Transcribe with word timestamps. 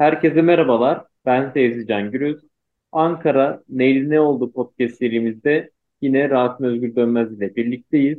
Herkese 0.00 0.42
merhabalar. 0.42 1.04
Ben 1.26 1.50
Sevzi 1.50 1.86
Can 1.86 2.10
Gürüz. 2.10 2.40
Ankara 2.92 3.62
Neydi 3.68 4.10
Ne 4.10 4.20
Oldu 4.20 4.52
podcast 4.52 4.96
serimizde 4.96 5.70
yine 6.00 6.30
Rasim 6.30 6.66
Özgür 6.66 6.96
Dönmez 6.96 7.32
ile 7.32 7.56
birlikteyiz. 7.56 8.18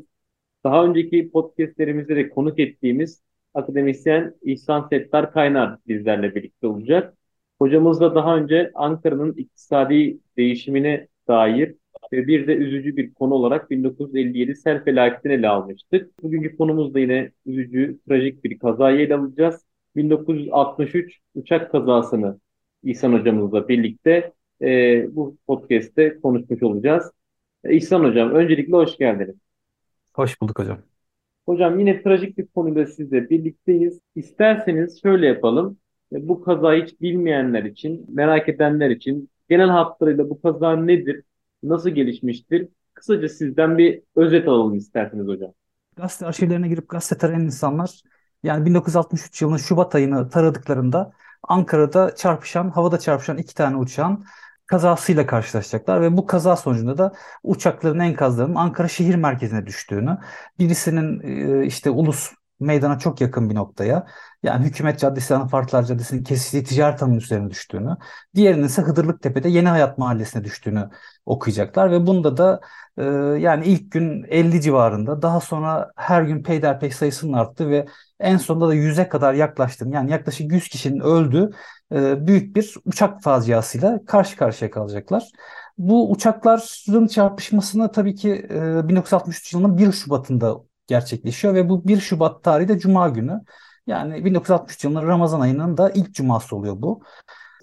Daha 0.63 0.85
önceki 0.85 1.31
podcastlerimizde 1.31 2.15
de 2.15 2.29
konuk 2.29 2.59
ettiğimiz 2.59 3.21
akademisyen 3.53 4.35
İhsan 4.41 4.87
Settar 4.89 5.33
Kaynar 5.33 5.77
bizlerle 5.87 6.35
birlikte 6.35 6.67
olacak. 6.67 7.17
Hocamızla 7.59 8.15
daha 8.15 8.37
önce 8.37 8.71
Ankara'nın 8.75 9.33
iktisadi 9.33 10.19
değişimine 10.37 11.07
dair 11.27 11.75
ve 12.13 12.27
bir 12.27 12.47
de 12.47 12.55
üzücü 12.55 12.97
bir 12.97 13.13
konu 13.13 13.33
olarak 13.33 13.71
1957 13.71 14.55
sel 14.55 14.83
felaketini 14.83 15.33
ele 15.33 15.47
almıştık. 15.47 16.23
Bugünkü 16.23 16.57
konumuz 16.57 16.93
da 16.93 16.99
yine 16.99 17.31
üzücü, 17.45 17.99
trajik 18.07 18.43
bir 18.43 18.59
kazayı 18.59 18.99
ele 18.99 19.15
alacağız. 19.15 19.70
1963 19.95 21.19
uçak 21.35 21.71
kazasını 21.71 22.39
İhsan 22.83 23.13
hocamızla 23.13 23.67
birlikte 23.67 24.33
e, 24.61 24.67
bu 25.15 25.37
podcast'te 25.47 26.19
konuşmuş 26.19 26.63
olacağız. 26.63 27.11
E, 27.63 27.75
İhsan 27.75 28.03
hocam 28.03 28.31
öncelikle 28.31 28.73
hoş 28.73 28.97
geldiniz. 28.97 29.35
Hoş 30.13 30.41
bulduk 30.41 30.59
hocam. 30.59 30.77
Hocam 31.45 31.79
yine 31.79 32.03
trajik 32.03 32.37
bir 32.37 32.47
konuyla 32.47 32.85
sizle 32.87 33.29
birlikteyiz. 33.29 33.99
İsterseniz 34.15 35.01
şöyle 35.01 35.27
yapalım. 35.27 35.77
E, 36.13 36.27
bu 36.27 36.41
kazayı 36.41 36.83
hiç 36.85 37.01
bilmeyenler 37.01 37.63
için, 37.63 38.05
merak 38.09 38.49
edenler 38.49 38.89
için 38.89 39.29
genel 39.49 39.69
hatlarıyla 39.69 40.29
bu 40.29 40.41
kaza 40.41 40.75
nedir, 40.75 41.23
nasıl 41.63 41.89
gelişmiştir? 41.89 42.67
Kısaca 42.93 43.29
sizden 43.29 43.77
bir 43.77 44.01
özet 44.15 44.47
alalım 44.47 44.75
isterseniz 44.75 45.27
hocam. 45.27 45.53
Gazete 45.95 46.25
arşivlerine 46.25 46.67
girip 46.67 46.89
gazete 46.89 47.17
tarayan 47.17 47.41
insanlar 47.41 48.01
yani 48.43 48.65
1963 48.65 49.41
yılının 49.41 49.57
Şubat 49.57 49.95
ayını 49.95 50.29
taradıklarında 50.29 51.11
Ankara'da 51.43 52.15
çarpışan, 52.15 52.69
havada 52.69 52.99
çarpışan 52.99 53.37
iki 53.37 53.55
tane 53.55 53.75
uçağın 53.77 54.25
kazasıyla 54.65 55.25
karşılaşacaklar 55.27 56.01
ve 56.01 56.17
bu 56.17 56.25
kaza 56.25 56.55
sonucunda 56.55 56.97
da 56.97 57.13
uçakların 57.43 57.99
enkazlarının 57.99 58.55
Ankara 58.55 58.87
şehir 58.87 59.15
merkezine 59.15 59.65
düştüğünü, 59.65 60.17
birisinin 60.59 61.21
e, 61.63 61.65
işte 61.65 61.89
Ulus 61.89 62.31
meydana 62.61 62.99
çok 62.99 63.21
yakın 63.21 63.49
bir 63.49 63.55
noktaya 63.55 64.05
yani 64.43 64.65
Hükümet 64.65 64.99
Caddesi, 64.99 65.35
Anafartlar 65.35 65.83
Caddesi'nin 65.83 66.23
kesiştiği 66.23 66.63
ticaret 66.63 67.01
hanının 67.01 67.17
üzerine 67.17 67.49
düştüğünü, 67.49 67.97
diğerinin 68.35 68.63
ise 68.63 68.81
Hıdırlıktepe'de 68.81 69.49
Yeni 69.49 69.67
Hayat 69.69 69.97
Mahallesi'ne 69.97 70.43
düştüğünü 70.43 70.89
okuyacaklar 71.25 71.91
ve 71.91 72.07
bunda 72.07 72.37
da 72.37 72.61
e, 72.97 73.03
yani 73.39 73.65
ilk 73.65 73.91
gün 73.91 74.23
50 74.29 74.61
civarında 74.61 75.21
daha 75.21 75.39
sonra 75.39 75.91
her 75.95 76.21
gün 76.23 76.43
peyderpey 76.43 76.91
sayısının 76.91 77.33
arttı 77.33 77.69
ve 77.69 77.85
en 78.19 78.37
sonunda 78.37 78.67
da 78.67 78.75
100'e 78.75 79.09
kadar 79.09 79.33
yaklaştığını 79.33 79.95
yani 79.95 80.11
yaklaşık 80.11 80.51
100 80.51 80.67
kişinin 80.67 80.99
öldüğü 80.99 81.49
e, 81.91 82.27
büyük 82.27 82.55
bir 82.55 82.75
uçak 82.85 83.21
faciasıyla 83.23 84.05
karşı 84.05 84.37
karşıya 84.37 84.71
kalacaklar. 84.71 85.23
Bu 85.77 86.11
uçakların 86.11 87.07
çarpışmasına 87.07 87.91
tabii 87.91 88.15
ki 88.15 88.47
e, 88.49 88.87
1963 88.87 89.53
yılının 89.53 89.77
1 89.77 89.91
Şubat'ında 89.91 90.70
gerçekleşiyor 90.91 91.53
ve 91.53 91.69
bu 91.69 91.87
1 91.87 91.99
Şubat 91.99 92.43
tarihi 92.43 92.67
de 92.67 92.79
Cuma 92.79 93.09
günü. 93.09 93.41
Yani 93.87 94.25
1963 94.25 94.83
yılının 94.83 95.07
Ramazan 95.07 95.39
ayının 95.39 95.77
da 95.77 95.89
ilk 95.89 96.13
cuması 96.13 96.55
oluyor 96.55 96.75
bu. 96.77 97.01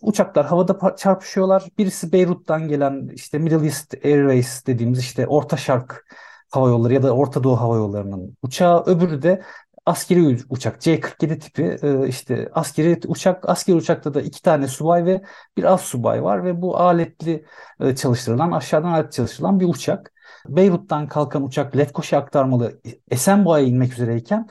Uçaklar 0.02 0.46
havada 0.46 0.96
çarpışıyorlar. 0.96 1.68
Birisi 1.78 2.12
Beyrut'tan 2.12 2.68
gelen 2.68 3.08
işte 3.14 3.38
Middle 3.38 3.66
East 3.66 3.94
Airways 4.04 4.66
dediğimiz 4.66 4.98
işte 4.98 5.26
Orta 5.26 5.56
Şark 5.56 6.16
Hava 6.50 6.68
Yolları 6.68 6.94
ya 6.94 7.02
da 7.02 7.12
Orta 7.12 7.44
Doğu 7.44 7.60
Hava 7.60 7.76
Yolları'nın 7.76 8.36
uçağı. 8.42 8.84
Öbürü 8.86 9.22
de 9.22 9.42
askeri 9.88 10.38
uçak 10.50 10.80
C-47 10.80 11.38
tipi 11.38 11.78
e, 11.82 12.08
işte 12.08 12.48
askeri 12.52 13.00
uçak 13.06 13.48
askeri 13.48 13.76
uçakta 13.76 14.14
da 14.14 14.22
iki 14.22 14.42
tane 14.42 14.68
subay 14.68 15.04
ve 15.04 15.22
bir 15.56 15.64
az 15.64 15.80
subay 15.80 16.22
var 16.22 16.44
ve 16.44 16.62
bu 16.62 16.78
aletli 16.78 17.46
e, 17.80 17.96
çalıştırılan 17.96 18.52
aşağıdan 18.52 18.88
alet 18.92 19.12
çalıştırılan 19.12 19.60
bir 19.60 19.66
uçak. 19.68 20.12
Beyrut'tan 20.48 21.08
kalkan 21.08 21.44
uçak 21.44 21.76
Lefkoşa 21.76 22.18
aktarmalı 22.18 22.80
Esenboğa'ya 23.10 23.66
inmek 23.66 23.92
üzereyken 23.92 24.46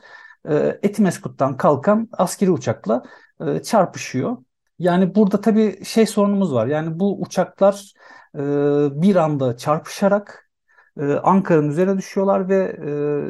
e, 0.48 0.78
Etimeskut'tan 0.82 1.56
kalkan 1.56 2.08
askeri 2.12 2.50
uçakla 2.50 3.02
çarpışıyor. 3.64 4.36
Yani 4.78 5.14
burada 5.14 5.40
tabii 5.40 5.84
şey 5.84 6.06
sorunumuz 6.06 6.52
var. 6.52 6.66
Yani 6.66 6.98
bu 7.00 7.20
uçaklar 7.20 7.92
bir 9.02 9.16
anda 9.16 9.56
çarpışarak 9.56 10.47
e, 10.98 11.14
Ankara'nın 11.14 11.68
üzerine 11.70 11.98
düşüyorlar 11.98 12.48
ve 12.48 12.76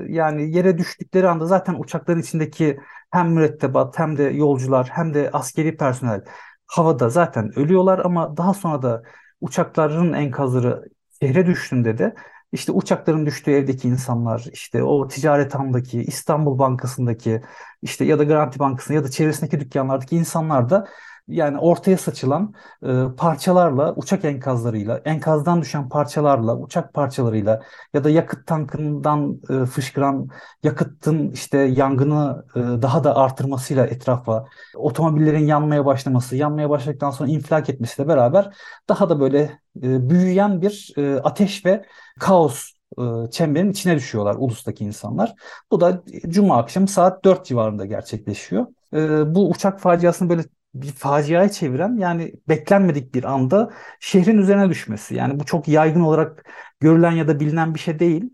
e, 0.09 0.12
yani 0.12 0.56
yere 0.56 0.79
düştükleri 0.79 1.29
anda 1.29 1.47
zaten 1.47 1.75
uçakların 1.79 2.21
içindeki 2.21 2.81
hem 3.11 3.33
mürettebat 3.33 3.99
hem 3.99 4.19
de 4.19 4.23
yolcular 4.23 4.89
hem 4.93 5.15
de 5.15 5.31
askeri 5.33 5.77
personel 5.77 6.25
havada 6.67 7.09
zaten 7.11 7.59
ölüyorlar. 7.59 7.99
Ama 7.99 8.37
daha 8.37 8.55
sonra 8.55 8.83
da 8.83 9.03
uçakların 9.41 10.12
enkazları 10.12 10.84
şehre 11.23 11.47
düştüğünde 11.47 11.99
de 11.99 12.15
işte 12.53 12.73
uçakların 12.73 13.27
düştüğü 13.27 13.51
evdeki 13.51 13.89
insanlar, 13.89 14.47
işte 14.53 14.83
o 14.83 15.09
ticaret 15.09 15.55
handaki, 15.55 16.00
İstanbul 16.03 16.59
Bankası'ndaki, 16.59 17.43
işte 17.83 18.05
ya 18.05 18.19
da 18.19 18.25
Garanti 18.25 18.59
Bankası'nda 18.59 18.95
ya 18.97 19.05
da 19.05 19.11
çevresindeki 19.11 19.61
dükkanlardaki 19.61 20.17
insanlar 20.17 20.71
da 20.71 20.89
yani 21.28 21.59
ortaya 21.59 21.97
saçılan 21.97 22.55
e, 22.83 23.05
parçalarla, 23.16 23.94
uçak 23.94 24.25
enkazlarıyla, 24.25 24.99
enkazdan 25.05 25.62
düşen 25.62 25.89
parçalarla, 25.89 26.56
uçak 26.59 26.94
parçalarıyla 26.94 27.62
ya 27.94 28.05
da 28.05 28.11
yakıt 28.11 28.47
tankından 28.47 29.41
e, 29.50 29.67
fışkıran 29.67 30.28
yakıtın 30.62 31.31
işte 31.31 31.59
yangını 31.59 32.44
e, 32.56 32.61
daha 32.61 33.05
da 33.05 33.17
artırmasıyla 33.17 33.87
etrafa, 33.87 34.44
otomobillerin 34.75 35.47
yanmaya 35.47 35.87
başlaması, 35.87 36.37
yanmaya 36.37 36.71
başladıktan 36.71 37.11
sonra 37.11 37.31
infilak 37.31 37.71
etmesiyle 37.71 38.09
beraber 38.09 38.55
daha 38.88 39.09
da 39.09 39.21
böyle 39.21 39.38
e, 39.83 40.11
büyüyen 40.11 40.62
bir 40.62 40.94
e, 40.97 41.21
ateş 41.21 41.65
ve 41.67 41.84
kaos 42.21 42.72
e, 42.99 43.31
çemberin 43.31 43.71
içine 43.71 43.97
düşüyorlar 43.97 44.34
ulustaki 44.38 44.84
insanlar. 44.84 45.34
Bu 45.71 45.81
da 45.81 46.03
Cuma 46.28 46.56
akşamı 46.59 46.88
saat 46.88 47.25
4 47.25 47.44
civarında 47.47 47.87
gerçekleşiyor. 47.87 48.67
E, 48.94 49.34
bu 49.34 49.50
uçak 49.50 49.81
faciasını 49.81 50.28
böyle 50.28 50.43
bir 50.83 50.93
faciaya 50.93 51.49
çeviren 51.49 51.97
yani 51.97 52.33
beklenmedik 52.49 53.15
bir 53.15 53.25
anda 53.25 53.71
şehrin 54.00 54.39
üzerine 54.39 54.69
düşmesi. 54.71 55.15
Yani 55.15 55.41
bu 55.41 55.44
çok 55.44 55.69
yaygın 55.69 56.00
olarak 56.00 56.44
görülen 56.81 57.12
ya 57.12 57.28
da 57.28 57.41
bilinen 57.41 57.75
bir 57.75 57.78
şey 57.81 57.99
değil. 57.99 58.31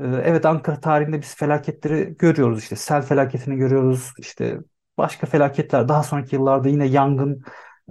Ee, 0.00 0.04
evet 0.04 0.46
Ankara 0.46 0.80
tarihinde 0.80 1.20
biz 1.22 1.34
felaketleri 1.36 2.16
görüyoruz 2.18 2.58
işte 2.58 2.76
sel 2.76 3.02
felaketini 3.02 3.56
görüyoruz 3.56 4.12
işte 4.18 4.58
başka 4.98 5.26
felaketler 5.26 5.88
daha 5.88 6.02
sonraki 6.02 6.36
yıllarda 6.36 6.68
yine 6.68 6.86
yangın 6.86 7.42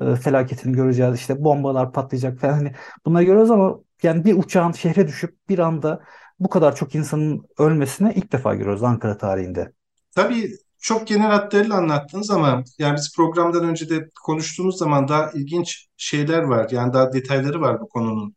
e, 0.01 0.15
felaketini 0.15 0.73
göreceğiz 0.75 1.15
işte 1.15 1.43
bombalar 1.43 1.93
patlayacak 1.93 2.39
falan 2.39 2.53
hani 2.53 2.73
bunları 3.05 3.23
görüyoruz 3.23 3.51
ama 3.51 3.79
yani 4.03 4.25
bir 4.25 4.37
uçağın 4.37 4.71
şehre 4.71 5.07
düşüp 5.07 5.35
bir 5.49 5.59
anda 5.59 6.03
bu 6.39 6.49
kadar 6.49 6.75
çok 6.75 6.95
insanın 6.95 7.45
ölmesine 7.57 8.13
ilk 8.15 8.31
defa 8.31 8.55
görüyoruz 8.55 8.83
Ankara 8.83 9.17
tarihinde. 9.17 9.71
Tabii 10.15 10.51
çok 10.81 11.07
genel 11.07 11.27
hatlarıyla 11.27 11.75
anlattınız 11.77 12.31
ama 12.31 12.63
yani 12.79 12.95
biz 12.95 13.15
programdan 13.15 13.63
önce 13.65 13.89
de 13.89 14.09
konuştuğumuz 14.23 14.77
zaman 14.77 15.07
daha 15.07 15.31
ilginç 15.31 15.87
şeyler 15.97 16.39
var. 16.43 16.69
Yani 16.71 16.93
daha 16.93 17.13
detayları 17.13 17.61
var 17.61 17.81
bu 17.81 17.89
konunun. 17.89 18.35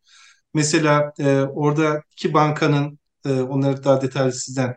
Mesela 0.54 1.12
e, 1.18 1.40
orada 1.40 2.02
iki 2.12 2.34
bankanın 2.34 2.98
e, 3.26 3.40
onları 3.42 3.84
daha 3.84 4.02
detaylı 4.02 4.32
sizden 4.32 4.76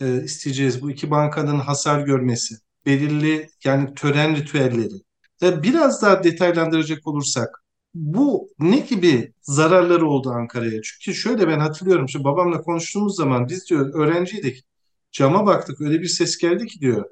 e, 0.00 0.22
isteyeceğiz. 0.24 0.82
Bu 0.82 0.90
iki 0.90 1.10
bankanın 1.10 1.58
hasar 1.60 2.00
görmesi, 2.00 2.54
belirli 2.86 3.48
yani 3.64 3.94
tören 3.94 4.36
ritüelleri. 4.36 4.94
E, 5.42 5.62
biraz 5.62 6.02
daha 6.02 6.24
detaylandıracak 6.24 7.06
olursak 7.06 7.64
bu 7.94 8.48
ne 8.58 8.78
gibi 8.78 9.32
zararları 9.42 10.06
oldu 10.06 10.30
Ankara'ya? 10.30 10.82
Çünkü 10.82 11.18
şöyle 11.18 11.48
ben 11.48 11.60
hatırlıyorum. 11.60 12.08
Şimdi 12.08 12.24
babamla 12.24 12.62
konuştuğumuz 12.62 13.16
zaman 13.16 13.48
biz 13.48 13.70
diyor 13.70 13.94
öğrenciydik. 13.94 14.64
Cama 15.14 15.46
baktık 15.46 15.80
öyle 15.80 16.00
bir 16.00 16.08
ses 16.08 16.38
geldi 16.38 16.66
ki 16.66 16.80
diyor. 16.80 17.04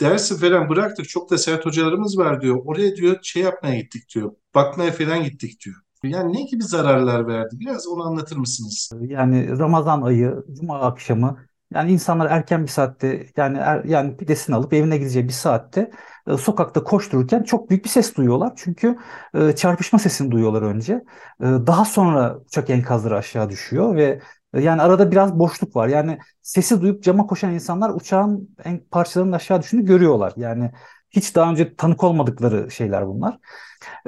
Dersi 0.00 0.38
falan 0.38 0.68
bıraktık 0.68 1.08
çok 1.08 1.30
da 1.30 1.38
sert 1.38 1.66
hocalarımız 1.66 2.18
var 2.18 2.40
diyor. 2.40 2.56
Oraya 2.64 2.96
diyor 2.96 3.18
şey 3.22 3.42
yapmaya 3.42 3.80
gittik 3.80 4.04
diyor. 4.14 4.32
Bakmaya 4.54 4.92
falan 4.92 5.24
gittik 5.24 5.60
diyor. 5.64 5.76
Yani 6.04 6.32
ne 6.36 6.42
gibi 6.42 6.62
zararlar 6.64 7.26
verdi? 7.28 7.56
Biraz 7.60 7.86
onu 7.88 8.04
anlatır 8.04 8.36
mısınız? 8.36 8.90
Yani 9.00 9.58
Ramazan 9.58 10.02
ayı, 10.02 10.34
Cuma 10.60 10.80
akşamı 10.80 11.38
Yani 11.74 11.92
insanlar 11.92 12.30
erken 12.30 12.62
bir 12.62 12.68
saatte 12.68 13.26
yani 13.36 13.58
er, 13.58 13.84
yani 13.84 14.16
pidesini 14.16 14.56
alıp 14.56 14.72
evine 14.72 14.98
gideceği 14.98 15.24
bir 15.28 15.32
saatte 15.32 15.90
e, 16.28 16.36
sokakta 16.36 16.84
koştururken 16.84 17.42
çok 17.42 17.70
büyük 17.70 17.84
bir 17.84 17.88
ses 17.90 18.16
duyuyorlar. 18.16 18.52
Çünkü 18.56 18.96
e, 19.34 19.52
çarpışma 19.56 19.98
sesini 19.98 20.30
duyuyorlar 20.30 20.62
önce. 20.62 20.92
E, 21.40 21.44
daha 21.44 21.84
sonra 21.84 22.38
uçak 22.46 22.70
enkazları 22.70 23.16
aşağı 23.16 23.50
düşüyor 23.50 23.96
ve 23.96 24.20
yani 24.54 24.82
arada 24.82 25.10
biraz 25.10 25.38
boşluk 25.38 25.76
var. 25.76 25.88
Yani 25.88 26.18
sesi 26.42 26.80
duyup 26.80 27.02
cama 27.02 27.26
koşan 27.26 27.54
insanlar 27.54 27.90
uçağın 27.90 28.56
en 28.64 28.80
parçalarının 28.90 29.32
aşağı 29.32 29.62
düştüğünü 29.62 29.84
görüyorlar. 29.84 30.32
Yani 30.36 30.70
hiç 31.10 31.34
daha 31.34 31.50
önce 31.50 31.76
tanık 31.76 32.04
olmadıkları 32.04 32.70
şeyler 32.70 33.06
bunlar. 33.06 33.38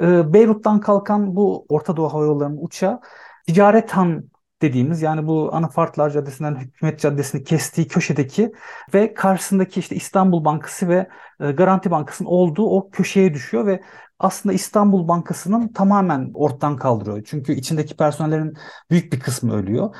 E, 0.01 0.33
Beyrut'tan 0.33 0.79
kalkan 0.79 1.35
bu 1.35 1.65
Orta 1.69 1.97
Doğu 1.97 2.13
Hava 2.13 2.25
Yolları'nın 2.25 2.59
uçağı 2.61 3.01
Ticaret 3.47 3.91
Han 3.91 4.29
dediğimiz 4.61 5.01
yani 5.01 5.27
bu 5.27 5.49
Anafartlar 5.53 6.09
Caddesi'nden 6.09 6.55
Hükümet 6.55 6.99
Caddesi'ni 6.99 7.43
kestiği 7.43 7.87
köşedeki 7.87 8.51
ve 8.93 9.13
karşısındaki 9.13 9.79
işte 9.79 9.95
İstanbul 9.95 10.45
Bankası 10.45 10.87
ve 10.87 11.09
e, 11.39 11.51
Garanti 11.51 11.91
Bankası'nın 11.91 12.29
olduğu 12.29 12.69
o 12.69 12.89
köşeye 12.89 13.33
düşüyor 13.33 13.65
ve 13.65 13.81
aslında 14.19 14.53
İstanbul 14.53 15.07
Bankası'nın 15.07 15.67
tamamen 15.73 16.31
ortadan 16.33 16.77
kaldırıyor. 16.77 17.23
Çünkü 17.25 17.53
içindeki 17.53 17.97
personellerin 17.97 18.53
büyük 18.89 19.13
bir 19.13 19.19
kısmı 19.19 19.53
ölüyor. 19.55 19.95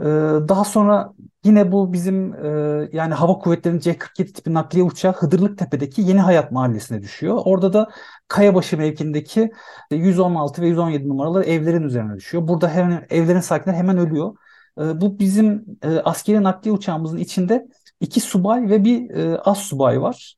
Ee, 0.00 0.04
daha 0.48 0.64
sonra 0.64 1.12
yine 1.44 1.72
bu 1.72 1.92
bizim 1.92 2.34
e, 2.34 2.88
yani 2.92 3.14
Hava 3.14 3.38
Kuvvetleri'nin 3.38 3.80
C-47 3.80 4.32
tipi 4.32 4.54
nakliye 4.54 4.84
uçağı 4.84 5.12
Hıdırlıktepe'deki 5.12 6.02
Yeni 6.02 6.20
Hayat 6.20 6.52
Mahallesi'ne 6.52 7.02
düşüyor. 7.02 7.38
Orada 7.44 7.72
da 7.72 7.88
Kayabaşı 8.28 8.78
mevkindeki 8.78 9.50
116 9.90 10.62
ve 10.62 10.68
117 10.68 11.08
numaralı 11.08 11.44
evlerin 11.44 11.82
üzerine 11.82 12.16
düşüyor. 12.16 12.48
Burada 12.48 12.68
hemen 12.68 13.06
evlerin 13.10 13.40
sakinleri 13.40 13.76
hemen 13.76 13.98
ölüyor. 13.98 14.36
Ee, 14.78 15.00
bu 15.00 15.18
bizim 15.18 15.64
e, 15.82 15.88
askeri 15.88 16.42
nakliye 16.42 16.74
uçağımızın 16.74 17.18
içinde 17.18 17.68
iki 18.00 18.20
subay 18.20 18.70
ve 18.70 18.84
bir 18.84 19.10
e, 19.10 19.38
az 19.38 19.58
subay 19.58 20.02
var. 20.02 20.36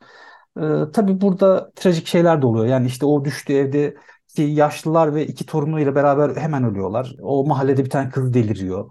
Ee, 0.58 0.62
tabii 0.92 1.20
burada 1.20 1.70
trajik 1.76 2.06
şeyler 2.06 2.42
de 2.42 2.46
oluyor. 2.46 2.66
Yani 2.66 2.86
işte 2.86 3.06
o 3.06 3.24
düştüğü 3.24 3.52
evde 3.52 3.96
yaşlılar 4.38 5.14
ve 5.14 5.26
iki 5.26 5.46
torunuyla 5.46 5.94
beraber 5.94 6.36
hemen 6.36 6.64
ölüyorlar. 6.64 7.16
O 7.22 7.46
mahallede 7.46 7.84
bir 7.84 7.90
tane 7.90 8.10
kız 8.10 8.34
deliriyor 8.34 8.90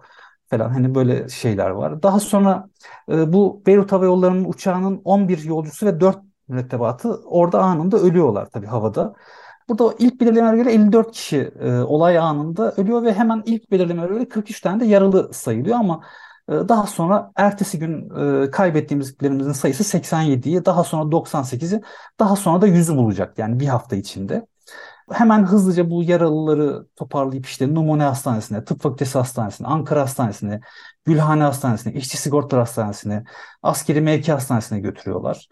falan 0.52 0.70
hani 0.70 0.96
böyle 0.96 1.30
şeyler 1.30 1.70
var. 1.70 2.04
Daha 2.04 2.20
sonra 2.20 2.70
e, 3.12 3.34
bu 3.34 3.64
Beyrut 3.68 3.92
Hava 3.92 4.06
Yolları'nın 4.06 4.46
uçağının 4.46 5.02
11 5.06 5.44
yolcusu 5.44 5.86
ve 5.86 6.00
4 6.00 6.20
mürettebatı 6.48 7.22
orada 7.26 7.62
anında 7.64 7.98
ölüyorlar 7.98 8.50
tabii 8.50 8.68
havada. 8.68 9.14
Burada 9.70 9.96
ilk 10.00 10.22
belirlemelere 10.22 10.58
göre 10.58 10.74
54 10.74 11.12
kişi 11.12 11.38
e, 11.60 11.72
olay 11.80 12.18
anında 12.18 12.72
ölüyor 12.72 13.04
ve 13.04 13.14
hemen 13.14 13.44
ilk 13.46 13.72
belirlemelere 13.72 14.14
göre 14.14 14.30
43 14.30 14.62
tane 14.62 14.80
de 14.80 14.86
yaralı 14.86 15.34
sayılıyor 15.34 15.78
ama 15.78 16.02
e, 16.50 16.52
daha 16.52 16.88
sonra 16.88 17.32
ertesi 17.36 17.80
gün 17.80 18.10
e, 18.46 18.52
kaybettiğimizlerimizin 18.52 19.52
sayısı 19.52 19.84
87'yi, 19.84 20.66
daha 20.66 20.84
sonra 20.84 21.12
98'i, 21.12 21.82
daha 22.20 22.36
sonra 22.36 22.62
da 22.62 22.68
100'ü 22.68 22.96
bulacak 22.98 23.38
yani 23.40 23.60
bir 23.60 23.68
hafta 23.68 23.96
içinde 23.96 24.48
hemen 25.14 25.46
hızlıca 25.46 25.90
bu 25.90 26.04
yaralıları 26.04 26.86
toparlayıp 26.96 27.46
işte 27.46 27.76
Numune 27.76 28.04
Hastanesi'ne, 28.04 28.64
Tıp 28.66 28.82
Fakültesi 28.82 29.18
Hastanesi'ne, 29.18 29.68
Ankara 29.68 30.02
Hastanesi'ne, 30.02 30.62
Gülhane 31.06 31.44
Hastanesi'ne, 31.44 31.94
İşçi 31.94 32.18
Sigorta 32.18 32.58
Hastanesi'ne, 32.58 33.24
Askeri 33.64 34.02
Mevki 34.02 34.32
Hastanesi'ne 34.32 34.80
götürüyorlar. 34.80 35.48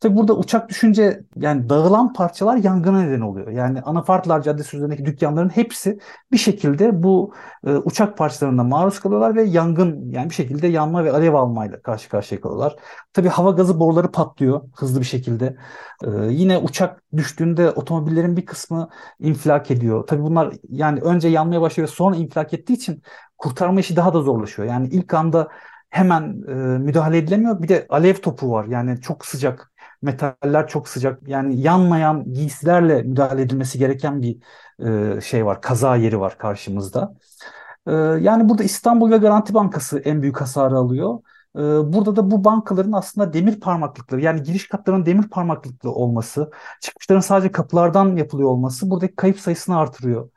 Tabi 0.00 0.16
burada 0.16 0.36
uçak 0.36 0.68
düşünce 0.68 1.24
yani 1.36 1.68
dağılan 1.68 2.12
parçalar 2.12 2.56
yangına 2.56 3.02
neden 3.02 3.20
oluyor. 3.20 3.48
Yani 3.50 3.80
Anafartlar 3.80 4.42
Caddesi 4.42 4.76
üzerindeki 4.76 5.04
dükkanların 5.04 5.48
hepsi 5.48 5.98
bir 6.32 6.38
şekilde 6.38 7.02
bu 7.02 7.34
e, 7.66 7.70
uçak 7.76 8.18
parçalarına 8.18 8.64
maruz 8.64 9.00
kalıyorlar 9.00 9.36
ve 9.36 9.42
yangın 9.42 10.10
yani 10.10 10.30
bir 10.30 10.34
şekilde 10.34 10.66
yanma 10.66 11.04
ve 11.04 11.12
alev 11.12 11.34
almayla 11.34 11.82
karşı 11.82 12.08
karşıya 12.08 12.40
kalıyorlar. 12.40 12.76
Tabi 13.12 13.28
hava 13.28 13.50
gazı 13.50 13.80
boruları 13.80 14.10
patlıyor 14.12 14.62
hızlı 14.76 15.00
bir 15.00 15.04
şekilde. 15.06 15.56
E, 16.04 16.08
yine 16.30 16.58
uçak 16.58 17.02
düştüğünde 17.16 17.70
otomobillerin 17.70 18.36
bir 18.36 18.46
kısmı 18.46 18.88
infilak 19.20 19.70
ediyor. 19.70 20.06
Tabi 20.06 20.22
bunlar 20.22 20.54
yani 20.68 21.00
önce 21.00 21.28
yanmaya 21.28 21.60
başlıyor 21.60 21.88
ve 21.88 21.92
sonra 21.92 22.16
infilak 22.16 22.54
ettiği 22.54 22.72
için 22.72 23.02
kurtarma 23.38 23.80
işi 23.80 23.96
daha 23.96 24.14
da 24.14 24.20
zorlaşıyor. 24.20 24.68
Yani 24.68 24.88
ilk 24.88 25.14
anda 25.14 25.48
hemen 25.90 26.22
e, 26.48 26.52
müdahale 26.78 27.18
edilemiyor. 27.18 27.62
Bir 27.62 27.68
de 27.68 27.86
alev 27.88 28.14
topu 28.14 28.50
var. 28.50 28.64
Yani 28.64 29.00
çok 29.00 29.26
sıcak 29.26 29.72
metaller 30.04 30.68
çok 30.68 30.88
sıcak. 30.88 31.28
Yani 31.28 31.60
yanmayan 31.60 32.32
giysilerle 32.32 33.02
müdahale 33.02 33.42
edilmesi 33.42 33.78
gereken 33.78 34.22
bir 34.22 34.38
e, 35.16 35.20
şey 35.20 35.46
var. 35.46 35.60
Kaza 35.62 35.96
yeri 35.96 36.20
var 36.20 36.38
karşımızda. 36.38 37.14
E, 37.86 37.92
yani 38.20 38.48
burada 38.48 38.62
İstanbul 38.62 39.10
ve 39.10 39.16
Garanti 39.16 39.54
Bankası 39.54 39.98
en 39.98 40.22
büyük 40.22 40.40
hasarı 40.40 40.76
alıyor. 40.76 41.18
E, 41.56 41.60
burada 41.92 42.16
da 42.16 42.30
bu 42.30 42.44
bankaların 42.44 42.92
aslında 42.92 43.32
demir 43.32 43.60
parmaklıkları 43.60 44.20
yani 44.20 44.42
giriş 44.42 44.68
katlarının 44.68 45.06
demir 45.06 45.28
parmaklıklı 45.28 45.90
olması, 45.90 46.50
çıkışların 46.80 47.20
sadece 47.20 47.52
kapılardan 47.52 48.16
yapılıyor 48.16 48.48
olması 48.48 48.90
buradaki 48.90 49.16
kayıp 49.16 49.40
sayısını 49.40 49.78
artırıyor. 49.78 50.30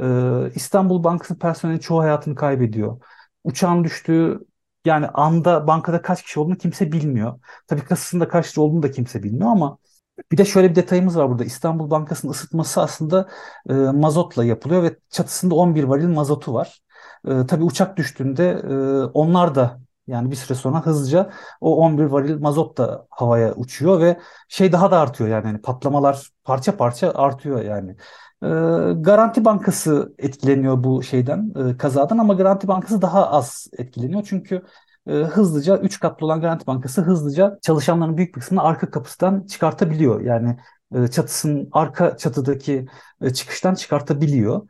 E, 0.00 0.06
İstanbul 0.54 1.04
Bankası 1.04 1.38
personeli 1.38 1.80
çoğu 1.80 2.00
hayatını 2.00 2.34
kaybediyor. 2.34 3.00
Uçağın 3.44 3.84
düştüğü 3.84 4.40
yani 4.84 5.06
anda 5.08 5.66
bankada 5.66 6.02
kaç 6.02 6.22
kişi 6.22 6.40
olduğunu 6.40 6.56
kimse 6.58 6.92
bilmiyor. 6.92 7.40
Tabii 7.66 7.84
kasasında 7.84 8.28
kaç 8.28 8.46
kişi 8.46 8.60
olduğunu 8.60 8.82
da 8.82 8.90
kimse 8.90 9.22
bilmiyor 9.22 9.50
ama 9.50 9.78
bir 10.32 10.36
de 10.38 10.44
şöyle 10.44 10.70
bir 10.70 10.74
detayımız 10.74 11.18
var 11.18 11.30
burada. 11.30 11.44
İstanbul 11.44 11.90
Bankası'nın 11.90 12.32
ısıtması 12.32 12.82
aslında 12.82 13.28
e, 13.68 13.72
mazotla 13.74 14.44
yapılıyor 14.44 14.82
ve 14.82 14.96
çatısında 15.10 15.54
11 15.54 15.84
varil 15.84 16.08
mazotu 16.08 16.54
var. 16.54 16.80
E, 17.28 17.46
tabii 17.46 17.64
uçak 17.64 17.96
düştüğünde 17.96 18.50
e, 18.50 18.74
onlar 19.04 19.54
da 19.54 19.80
yani 20.06 20.30
bir 20.30 20.36
süre 20.36 20.54
sonra 20.58 20.86
hızlıca 20.86 21.30
o 21.60 21.76
11 21.76 22.04
varil 22.04 22.38
mazot 22.40 22.78
da 22.78 23.06
havaya 23.10 23.54
uçuyor 23.54 24.00
ve 24.00 24.20
şey 24.48 24.72
daha 24.72 24.90
da 24.90 25.00
artıyor 25.00 25.30
yani, 25.30 25.46
yani 25.46 25.62
patlamalar 25.62 26.30
parça 26.44 26.76
parça 26.76 27.12
artıyor 27.14 27.62
yani. 27.62 27.96
Ee, 28.44 28.46
Garanti 29.00 29.44
Bankası 29.44 30.14
etkileniyor 30.18 30.84
bu 30.84 31.02
şeyden, 31.02 31.52
e, 31.70 31.76
kazadan 31.76 32.18
ama 32.18 32.34
Garanti 32.34 32.68
Bankası 32.68 33.02
daha 33.02 33.30
az 33.30 33.66
etkileniyor. 33.78 34.22
Çünkü 34.28 34.62
e, 35.06 35.12
hızlıca 35.12 35.78
3 35.78 36.00
katlı 36.00 36.26
olan 36.26 36.40
Garanti 36.40 36.66
Bankası 36.66 37.00
hızlıca 37.02 37.58
çalışanların 37.62 38.16
büyük 38.16 38.36
bir 38.36 38.40
kısmını 38.40 38.62
arka 38.62 38.90
kapısından 38.90 39.46
çıkartabiliyor. 39.46 40.20
Yani 40.20 40.56
e, 40.94 41.08
çatısının 41.08 41.68
arka 41.72 42.16
çatıdaki 42.16 42.86
çıkıştan 43.34 43.74
çıkartabiliyor. 43.74 44.68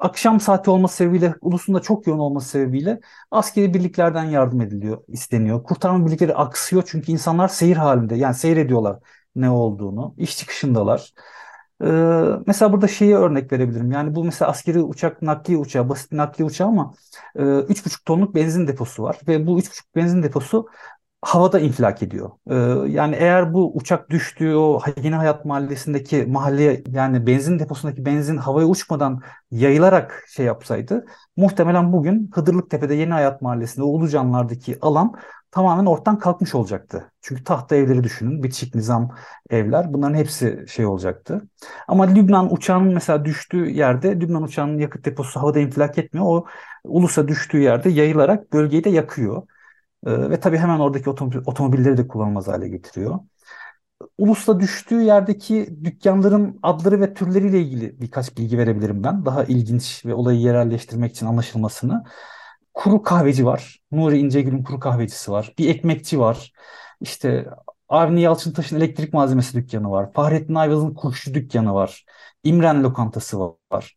Akşam 0.00 0.40
saati 0.40 0.70
olması 0.70 0.96
sebebiyle, 0.96 1.34
ulusunda 1.40 1.80
çok 1.80 2.06
yoğun 2.06 2.18
olması 2.18 2.48
sebebiyle 2.48 3.00
askeri 3.30 3.74
birliklerden 3.74 4.24
yardım 4.24 4.60
ediliyor, 4.60 5.02
isteniyor. 5.08 5.62
Kurtarma 5.62 6.06
birlikleri 6.06 6.34
aksıyor 6.34 6.82
çünkü 6.86 7.12
insanlar 7.12 7.48
seyir 7.48 7.76
halinde, 7.76 8.14
yani 8.16 8.34
seyrediyorlar 8.34 8.98
ne 9.36 9.50
olduğunu, 9.50 10.14
iş 10.18 10.38
çıkışındalar. 10.38 11.12
Ee, 11.84 11.86
mesela 12.46 12.72
burada 12.72 12.88
şeyi 12.88 13.14
örnek 13.14 13.52
verebilirim. 13.52 13.92
Yani 13.92 14.14
bu 14.14 14.24
mesela 14.24 14.50
askeri 14.50 14.82
uçak 14.82 15.22
nakliye 15.22 15.58
uçağı, 15.58 15.88
basit 15.88 16.12
nakliye 16.12 16.46
uçağı 16.46 16.68
ama 16.68 16.94
e, 17.36 17.42
3,5 17.42 18.04
tonluk 18.04 18.34
benzin 18.34 18.66
deposu 18.68 19.02
var. 19.02 19.18
Ve 19.28 19.46
bu 19.46 19.58
3,5 19.58 19.96
benzin 19.96 20.22
deposu 20.22 20.66
havada 21.22 21.60
infilak 21.60 22.02
ediyor. 22.02 22.30
Ee, 22.50 22.54
yani 22.90 23.16
eğer 23.16 23.54
bu 23.54 23.76
uçak 23.76 24.10
düştüğü 24.10 24.54
o 24.54 24.80
Yeni 25.02 25.14
Hayat 25.14 25.44
Mahallesi'ndeki 25.44 26.24
mahalleye 26.26 26.82
yani 26.88 27.26
benzin 27.26 27.58
deposundaki 27.58 28.04
benzin 28.04 28.36
havaya 28.36 28.66
uçmadan 28.66 29.20
yayılarak 29.50 30.24
şey 30.28 30.46
yapsaydı 30.46 31.06
muhtemelen 31.36 31.92
bugün 31.92 32.30
Hıdırlıktepe'de 32.34 32.94
Yeni 32.94 33.12
Hayat 33.12 33.42
Mahallesi'nde 33.42 33.84
Ulucanlar'daki 33.84 34.78
alan 34.80 35.14
tamamen 35.56 35.86
ortadan 35.86 36.18
kalkmış 36.18 36.54
olacaktı. 36.54 37.12
Çünkü 37.22 37.44
tahta 37.44 37.76
evleri 37.76 38.04
düşünün, 38.04 38.42
bitişik 38.42 38.74
nizam 38.74 39.10
evler 39.50 39.92
bunların 39.92 40.14
hepsi 40.14 40.64
şey 40.68 40.86
olacaktı. 40.86 41.48
Ama 41.88 42.04
Lübnan 42.06 42.52
uçağının 42.54 42.94
mesela 42.94 43.24
düştüğü 43.24 43.70
yerde 43.70 44.20
Lübnan 44.20 44.42
uçağının 44.42 44.78
yakıt 44.78 45.04
deposu 45.04 45.40
havada 45.40 45.58
infilak 45.58 45.98
etmiyor. 45.98 46.26
O 46.26 46.46
Ulus'a 46.84 47.28
düştüğü 47.28 47.58
yerde 47.58 47.90
yayılarak 47.90 48.52
bölgeyi 48.52 48.84
de 48.84 48.90
yakıyor. 48.90 49.42
Ee, 50.06 50.30
ve 50.30 50.40
tabii 50.40 50.58
hemen 50.58 50.78
oradaki 50.78 51.10
otomobil, 51.10 51.38
otomobilleri 51.46 51.96
de 51.96 52.08
kullanılmaz 52.08 52.48
hale 52.48 52.68
getiriyor. 52.68 53.18
Ulus'ta 54.18 54.60
düştüğü 54.60 55.02
yerdeki 55.02 55.76
dükkanların 55.84 56.58
adları 56.62 57.00
ve 57.00 57.14
türleriyle 57.14 57.60
ilgili 57.60 58.00
birkaç 58.00 58.36
bilgi 58.38 58.58
verebilirim 58.58 59.04
ben. 59.04 59.24
Daha 59.24 59.44
ilginç 59.44 60.06
ve 60.06 60.14
olayı 60.14 60.40
yerelleştirmek 60.40 61.12
için 61.12 61.26
anlaşılmasını 61.26 62.04
kuru 62.76 63.02
kahveci 63.02 63.46
var. 63.46 63.80
Nuri 63.92 64.18
İncegül'ün 64.18 64.62
kuru 64.62 64.80
kahvecisi 64.80 65.32
var. 65.32 65.54
Bir 65.58 65.68
ekmekçi 65.68 66.20
var. 66.20 66.52
İşte 67.00 67.46
Avni 67.88 68.20
Yalçıntaş'ın 68.20 68.76
elektrik 68.76 69.12
malzemesi 69.14 69.54
dükkanı 69.54 69.90
var. 69.90 70.12
Fahrettin 70.12 70.54
Ayvaz'ın 70.54 70.94
kuşçu 70.94 71.34
dükkanı 71.34 71.74
var. 71.74 72.04
İmren 72.44 72.82
lokantası 72.82 73.40
var. 73.40 73.96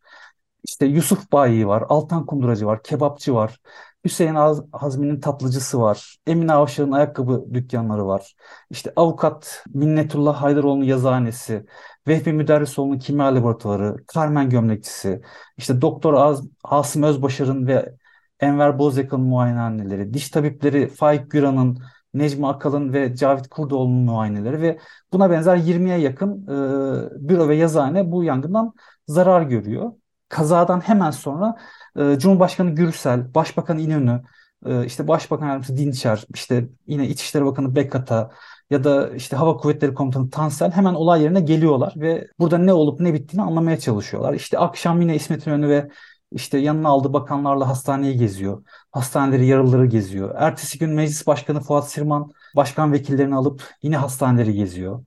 İşte 0.68 0.86
Yusuf 0.86 1.32
Bayi 1.32 1.68
var. 1.68 1.84
Altan 1.88 2.26
Kunduracı 2.26 2.66
var. 2.66 2.82
Kebapçı 2.82 3.34
var. 3.34 3.58
Hüseyin 4.04 4.34
Az 4.34 4.62
Hazmi'nin 4.72 5.20
tatlıcısı 5.20 5.80
var. 5.80 6.16
Emine 6.26 6.52
Avşar'ın 6.52 6.92
ayakkabı 6.92 7.44
dükkanları 7.54 8.06
var. 8.06 8.34
İşte 8.70 8.92
avukat 8.96 9.64
Minnetullah 9.74 10.42
Haydaroğlu'nun 10.42 10.84
yazıhanesi. 10.84 11.66
Vehbi 12.08 12.32
Müderrisoğlu'nun 12.32 12.98
kimya 12.98 13.34
laboratuvarı. 13.34 13.96
Carmen 14.14 14.50
gömlekçisi. 14.50 15.20
İşte 15.56 15.80
Doktor 15.80 16.14
Az 16.14 16.42
Asım 16.64 17.02
Özbaşar'ın 17.02 17.66
ve 17.66 17.94
Enver 18.40 18.78
Bozyak'ın 18.78 19.20
muayenehaneleri, 19.20 20.14
diş 20.14 20.28
tabipleri 20.28 20.88
Faik 20.88 21.30
Güran'ın, 21.30 21.78
Necmi 22.14 22.46
Akalın 22.46 22.92
ve 22.92 23.16
Cavit 23.16 23.48
Kurdoğlu'nun 23.48 24.04
muayeneleri 24.04 24.62
ve 24.62 24.78
buna 25.12 25.30
benzer 25.30 25.56
20'ye 25.56 25.98
yakın 25.98 26.42
e, 26.46 27.28
büro 27.28 27.48
ve 27.48 27.56
yazıhane 27.56 28.12
bu 28.12 28.24
yangından 28.24 28.72
zarar 29.06 29.42
görüyor. 29.42 29.92
Kazadan 30.28 30.80
hemen 30.80 31.10
sonra 31.10 31.56
e, 31.96 32.18
Cumhurbaşkanı 32.18 32.70
Gürsel, 32.70 33.34
Başbakan 33.34 33.78
İnönü, 33.78 34.22
e, 34.66 34.86
işte 34.86 35.08
Başbakan 35.08 35.46
Yardımcısı 35.46 35.76
Dinçer, 35.76 36.24
işte 36.34 36.68
yine 36.86 37.08
İçişleri 37.08 37.44
Bakanı 37.44 37.76
Bekata 37.76 38.30
ya 38.70 38.84
da 38.84 39.10
işte 39.10 39.36
Hava 39.36 39.56
Kuvvetleri 39.56 39.94
Komutanı 39.94 40.30
Tansel 40.30 40.70
hemen 40.70 40.94
olay 40.94 41.22
yerine 41.22 41.40
geliyorlar 41.40 41.94
ve 41.96 42.28
burada 42.38 42.58
ne 42.58 42.72
olup 42.72 43.00
ne 43.00 43.14
bittiğini 43.14 43.42
anlamaya 43.42 43.78
çalışıyorlar. 43.78 44.34
İşte 44.34 44.58
akşam 44.58 45.00
yine 45.00 45.14
İsmet 45.14 45.46
İnönü 45.46 45.68
ve 45.68 45.90
işte 46.32 46.58
yanına 46.58 46.88
aldığı 46.88 47.12
bakanlarla 47.12 47.68
hastaneyi 47.68 48.16
geziyor. 48.16 48.64
Hastaneleri, 48.92 49.46
yaralıları 49.46 49.86
geziyor. 49.86 50.34
Ertesi 50.38 50.78
gün 50.78 50.90
Meclis 50.90 51.26
Başkanı 51.26 51.60
Fuat 51.60 51.90
Sirman 51.90 52.32
başkan 52.56 52.92
vekillerini 52.92 53.34
alıp 53.34 53.62
yine 53.82 53.96
hastaneleri 53.96 54.54
geziyor. 54.54 55.04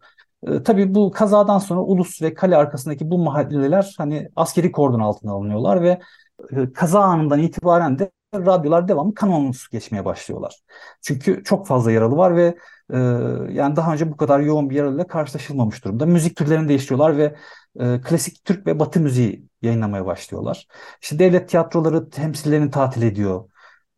E, 0.47 0.63
tabii 0.63 0.95
bu 0.95 1.11
kazadan 1.11 1.57
sonra 1.59 1.81
Ulus 1.81 2.21
ve 2.21 2.33
kale 2.33 2.57
arkasındaki 2.57 3.11
bu 3.11 3.17
mahalleler 3.17 3.95
hani 3.97 4.29
askeri 4.35 4.71
kordon 4.71 4.99
altına 4.99 5.31
alınıyorlar 5.31 5.81
ve 5.81 5.99
e, 6.51 6.73
kaza 6.73 6.99
anından 7.01 7.39
itibaren 7.39 7.99
de 7.99 8.11
radyolar 8.35 8.87
devamlı 8.87 9.13
kanonsuz 9.13 9.69
geçmeye 9.69 10.05
başlıyorlar. 10.05 10.59
Çünkü 11.01 11.43
çok 11.43 11.67
fazla 11.67 11.91
yaralı 11.91 12.17
var 12.17 12.35
ve 12.35 12.57
e, 12.93 12.97
yani 13.53 13.75
daha 13.75 13.93
önce 13.93 14.11
bu 14.11 14.17
kadar 14.17 14.39
yoğun 14.39 14.69
bir 14.69 14.75
yaralıyla 14.75 15.07
karşılaşılmamış 15.07 15.85
durumda. 15.85 16.05
Müzik 16.05 16.35
türlerini 16.37 16.69
değiştiriyorlar 16.69 17.17
ve 17.17 17.35
e, 17.79 18.01
klasik 18.01 18.45
Türk 18.45 18.67
ve 18.67 18.79
Batı 18.79 18.99
müziği 18.99 19.47
yayınlamaya 19.61 20.05
başlıyorlar. 20.05 20.67
İşte 21.01 21.19
devlet 21.19 21.49
tiyatroları 21.49 22.09
temsillerini 22.09 22.71
tatil 22.71 23.01
ediyor. 23.01 23.49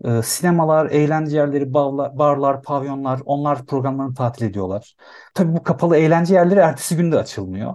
E, 0.05 0.21
sinemalar, 0.21 0.85
eğlence 0.85 1.37
yerleri, 1.37 1.73
barlar, 1.73 2.17
barlar, 2.17 2.63
pavyonlar 2.63 3.21
onlar 3.25 3.65
programlarını 3.65 4.15
tatil 4.15 4.45
ediyorlar. 4.45 4.95
Tabii 5.33 5.55
bu 5.55 5.63
kapalı 5.63 5.97
eğlence 5.97 6.33
yerleri 6.33 6.59
ertesi 6.59 6.97
günde 6.97 7.17
açılmıyor. 7.17 7.73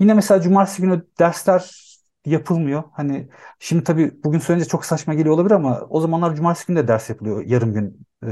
Yine 0.00 0.14
mesela 0.14 0.40
cumartesi 0.40 0.82
günü 0.82 1.02
dersler 1.18 1.89
yapılmıyor. 2.26 2.82
Hani 2.92 3.28
şimdi 3.58 3.84
tabii 3.84 4.12
bugün 4.24 4.38
söyleyince 4.38 4.68
çok 4.68 4.84
saçma 4.84 5.14
geliyor 5.14 5.34
olabilir 5.34 5.54
ama 5.54 5.80
o 5.90 6.00
zamanlar 6.00 6.36
cumartesi 6.36 6.66
günü 6.66 6.78
de 6.78 6.88
ders 6.88 7.10
yapılıyor 7.10 7.44
yarım 7.46 7.72
gün. 7.74 8.06
E, 8.26 8.28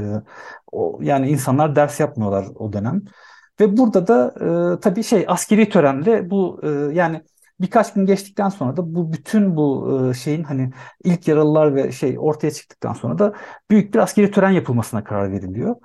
o, 0.71 0.99
yani 1.01 1.29
insanlar 1.29 1.75
ders 1.75 1.99
yapmıyorlar 1.99 2.47
o 2.55 2.73
dönem. 2.73 3.01
Ve 3.59 3.77
burada 3.77 4.07
da 4.07 4.33
e, 4.77 4.79
tabii 4.79 5.03
şey 5.03 5.25
askeri 5.27 5.69
törenle 5.69 6.29
bu 6.29 6.61
e, 6.63 6.67
yani 6.95 7.21
birkaç 7.61 7.93
gün 7.93 8.05
geçtikten 8.05 8.49
sonra 8.49 8.77
da 8.77 8.95
bu 8.95 9.13
bütün 9.13 9.55
bu 9.55 9.99
e, 10.11 10.13
şeyin 10.13 10.43
hani 10.43 10.71
ilk 11.03 11.27
yaralılar 11.27 11.75
ve 11.75 11.91
şey 11.91 12.15
ortaya 12.19 12.51
çıktıktan 12.51 12.93
sonra 12.93 13.19
da 13.19 13.33
büyük 13.69 13.93
bir 13.93 13.99
askeri 13.99 14.31
tören 14.31 14.49
yapılmasına 14.49 15.03
karar 15.03 15.31
veriliyor. 15.31 15.75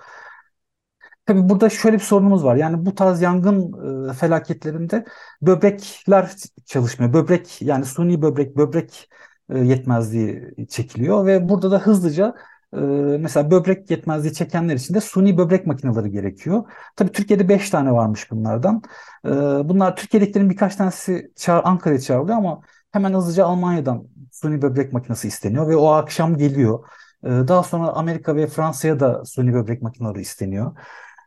Tabii 1.26 1.48
burada 1.48 1.70
şöyle 1.70 1.96
bir 1.96 2.02
sorunumuz 2.02 2.44
var. 2.44 2.56
Yani 2.56 2.86
bu 2.86 2.94
tarz 2.94 3.22
yangın 3.22 3.72
e, 4.10 4.12
felaketlerinde 4.12 5.04
böbrekler 5.42 6.30
çalışmıyor. 6.66 7.12
Böbrek 7.12 7.62
yani 7.62 7.84
suni 7.84 8.22
böbrek, 8.22 8.56
böbrek 8.56 9.08
e, 9.50 9.58
yetmezliği 9.58 10.54
çekiliyor 10.68 11.26
ve 11.26 11.48
burada 11.48 11.70
da 11.70 11.78
hızlıca 11.78 12.34
e, 12.72 12.78
mesela 13.20 13.50
böbrek 13.50 13.90
yetmezliği 13.90 14.34
çekenler 14.34 14.74
için 14.74 14.94
de 14.94 15.00
suni 15.00 15.38
böbrek 15.38 15.66
makineleri 15.66 16.10
gerekiyor. 16.10 16.64
Tabii 16.96 17.12
Türkiye'de 17.12 17.48
5 17.48 17.70
tane 17.70 17.92
varmış 17.92 18.30
bunlardan. 18.30 18.82
E, 19.26 19.30
bunlar 19.68 19.96
Türkiye'dekilerin 19.96 20.50
birkaç 20.50 20.76
tanesi 20.76 21.32
çağır, 21.36 21.62
Ankara'ya 21.64 22.00
çağrılıyor 22.00 22.38
ama 22.38 22.60
hemen 22.92 23.14
hızlıca 23.14 23.46
Almanya'dan 23.46 24.06
suni 24.32 24.62
böbrek 24.62 24.92
makinesi 24.92 25.28
isteniyor 25.28 25.68
ve 25.68 25.76
o 25.76 25.88
akşam 25.88 26.36
geliyor. 26.36 26.84
E, 27.24 27.28
daha 27.28 27.62
sonra 27.62 27.88
Amerika 27.88 28.36
ve 28.36 28.46
Fransa'ya 28.46 29.00
da 29.00 29.24
suni 29.24 29.54
böbrek 29.54 29.82
makineleri 29.82 30.20
isteniyor. 30.20 30.76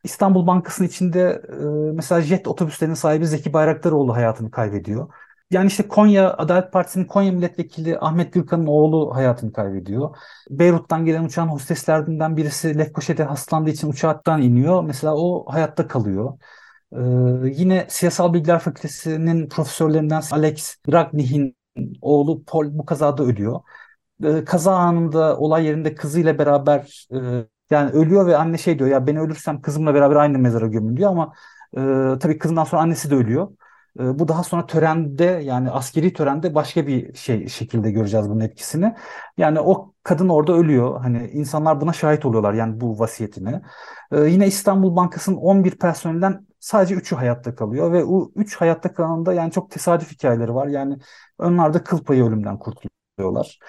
İstanbul 0.08 0.48
Bankası'nın 0.48 0.88
içinde 0.88 1.42
e, 1.50 1.56
mesela 1.94 2.22
jet 2.22 2.48
otobüslerinin 2.48 2.96
sahibi 2.96 3.28
Zeki 3.28 3.54
Bayraktaroğlu 3.54 4.16
hayatını 4.16 4.52
kaybediyor. 4.52 5.08
Yani 5.52 5.68
işte 5.68 5.88
Konya 5.88 6.34
Adalet 6.38 6.72
Partisi'nin 6.74 7.06
Konya 7.06 7.32
Milletvekili 7.32 8.00
Ahmet 8.00 8.34
Gürkan'ın 8.34 8.66
oğlu 8.66 9.16
hayatını 9.16 9.54
kaybediyor. 9.54 10.18
Beyrut'tan 10.50 11.06
gelen 11.06 11.24
uçağın 11.24 11.48
hosteslerden 11.48 12.38
birisi 12.38 12.78
Lefkoşa'da 12.78 13.30
hastalandığı 13.30 13.70
için 13.70 13.90
uçaktan 13.90 14.42
iniyor. 14.42 14.84
Mesela 14.84 15.16
o 15.16 15.46
hayatta 15.54 15.88
kalıyor. 15.88 16.40
Ee, 16.94 16.98
yine 17.54 17.86
Siyasal 17.90 18.34
Bilgiler 18.34 18.60
Fakültesi'nin 18.60 19.50
profesörlerinden 19.50 20.22
Alex 20.32 20.76
Ragnich'in 20.92 21.58
oğlu 22.02 22.44
Paul 22.44 22.66
bu 22.72 22.86
kazada 22.86 23.24
ölüyor. 23.24 23.62
Ee, 24.24 24.46
kaza 24.46 24.76
anında 24.76 25.38
olay 25.38 25.66
yerinde 25.66 25.96
kızıyla 25.96 26.38
beraber 26.40 27.08
e, 27.14 27.18
yani 27.70 27.92
ölüyor 27.92 28.28
ve 28.28 28.38
anne 28.38 28.58
şey 28.58 28.80
diyor 28.80 28.90
ya 28.90 29.08
ben 29.08 29.16
ölürsem 29.16 29.62
kızımla 29.62 29.94
beraber 29.94 30.16
aynı 30.16 30.40
mezara 30.40 30.68
gömün 30.68 30.98
diyor 30.98 31.12
ama 31.12 31.34
e, 31.78 32.20
tabii 32.20 32.38
kızından 32.38 32.64
sonra 32.64 32.82
annesi 32.82 33.12
de 33.12 33.16
ölüyor. 33.16 33.48
E, 34.00 34.20
bu 34.20 34.28
daha 34.28 34.44
sonra 34.44 34.66
törende 34.66 35.24
yani 35.24 35.72
askeri 35.72 36.14
törende 36.14 36.56
başka 36.56 36.88
bir 36.88 37.14
şey 37.14 37.48
şekilde 37.48 37.92
göreceğiz 37.92 38.30
bunun 38.30 38.40
etkisini. 38.40 38.96
Yani 39.38 39.60
o 39.60 39.94
kadın 40.04 40.30
orada 40.30 40.54
ölüyor. 40.54 41.02
Hani 41.02 41.30
insanlar 41.30 41.82
buna 41.82 41.94
şahit 41.94 42.26
oluyorlar 42.26 42.54
yani 42.54 42.82
bu 42.82 43.00
vasiyetini. 43.00 43.62
E, 44.12 44.20
yine 44.22 44.48
İstanbul 44.48 44.96
Bankası'nın 44.96 45.36
11 45.38 45.72
personelden 45.78 46.48
sadece 46.60 46.96
3'ü 46.96 47.16
hayatta 47.16 47.56
kalıyor 47.56 47.92
ve 47.92 48.04
o 48.04 48.32
3 48.36 48.56
hayatta 48.56 48.94
kalanında 48.94 49.34
yani 49.34 49.52
çok 49.52 49.72
tesadüf 49.72 50.12
hikayeleri 50.12 50.54
var. 50.56 50.68
Yani 50.68 50.98
onlarda 51.40 51.84
kıl 51.84 52.04
payı 52.04 52.24
ölümden 52.24 52.60
kurtuluyorlar 52.60 53.60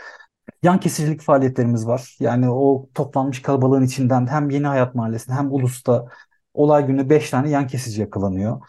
yan 0.62 0.80
kesicilik 0.80 1.20
faaliyetlerimiz 1.22 1.86
var. 1.86 2.16
Yani 2.20 2.50
o 2.50 2.88
toplanmış 2.94 3.42
kalabalığın 3.42 3.82
içinden 3.84 4.26
hem 4.26 4.50
Yeni 4.50 4.66
Hayat 4.66 4.94
Mahallesi'nde 4.94 5.36
hem 5.36 5.52
Ulus'ta 5.52 6.06
olay 6.54 6.86
günü 6.86 7.10
5 7.10 7.30
tane 7.30 7.50
yan 7.50 7.66
kesici 7.66 8.00
yakalanıyor. 8.00 8.60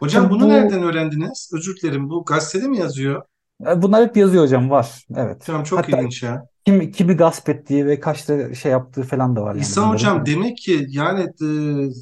Hocam 0.00 0.28
Tabii 0.28 0.34
bunu 0.34 0.44
bu 0.44 0.48
nereden 0.48 0.82
öğrendiniz? 0.82 1.50
Özür 1.54 1.76
dilerim. 1.82 2.10
Bu 2.10 2.24
gazetede 2.24 2.68
mi 2.68 2.78
yazıyor? 2.78 3.22
e, 3.66 3.82
bunlar 3.82 4.02
hep 4.08 4.16
yazıyor 4.16 4.42
hocam 4.44 4.70
var. 4.70 5.06
Evet. 5.16 5.48
Hocam 5.48 5.62
çok 5.64 5.78
Hatta 5.78 5.88
ilginç 5.88 6.22
ya. 6.22 6.48
kim 6.64 6.92
kimi 6.92 7.14
gasp 7.16 7.48
ettiği 7.48 7.86
ve 7.86 8.00
kaçta 8.00 8.54
şey 8.54 8.72
yaptığı 8.72 9.02
falan 9.02 9.36
da 9.36 9.42
var 9.42 9.54
yani 9.54 9.60
İhsan 9.60 9.84
bunların. 9.88 9.94
hocam 9.94 10.26
demek 10.26 10.58
ki 10.58 10.86
yani 10.88 11.20
e, 11.42 11.46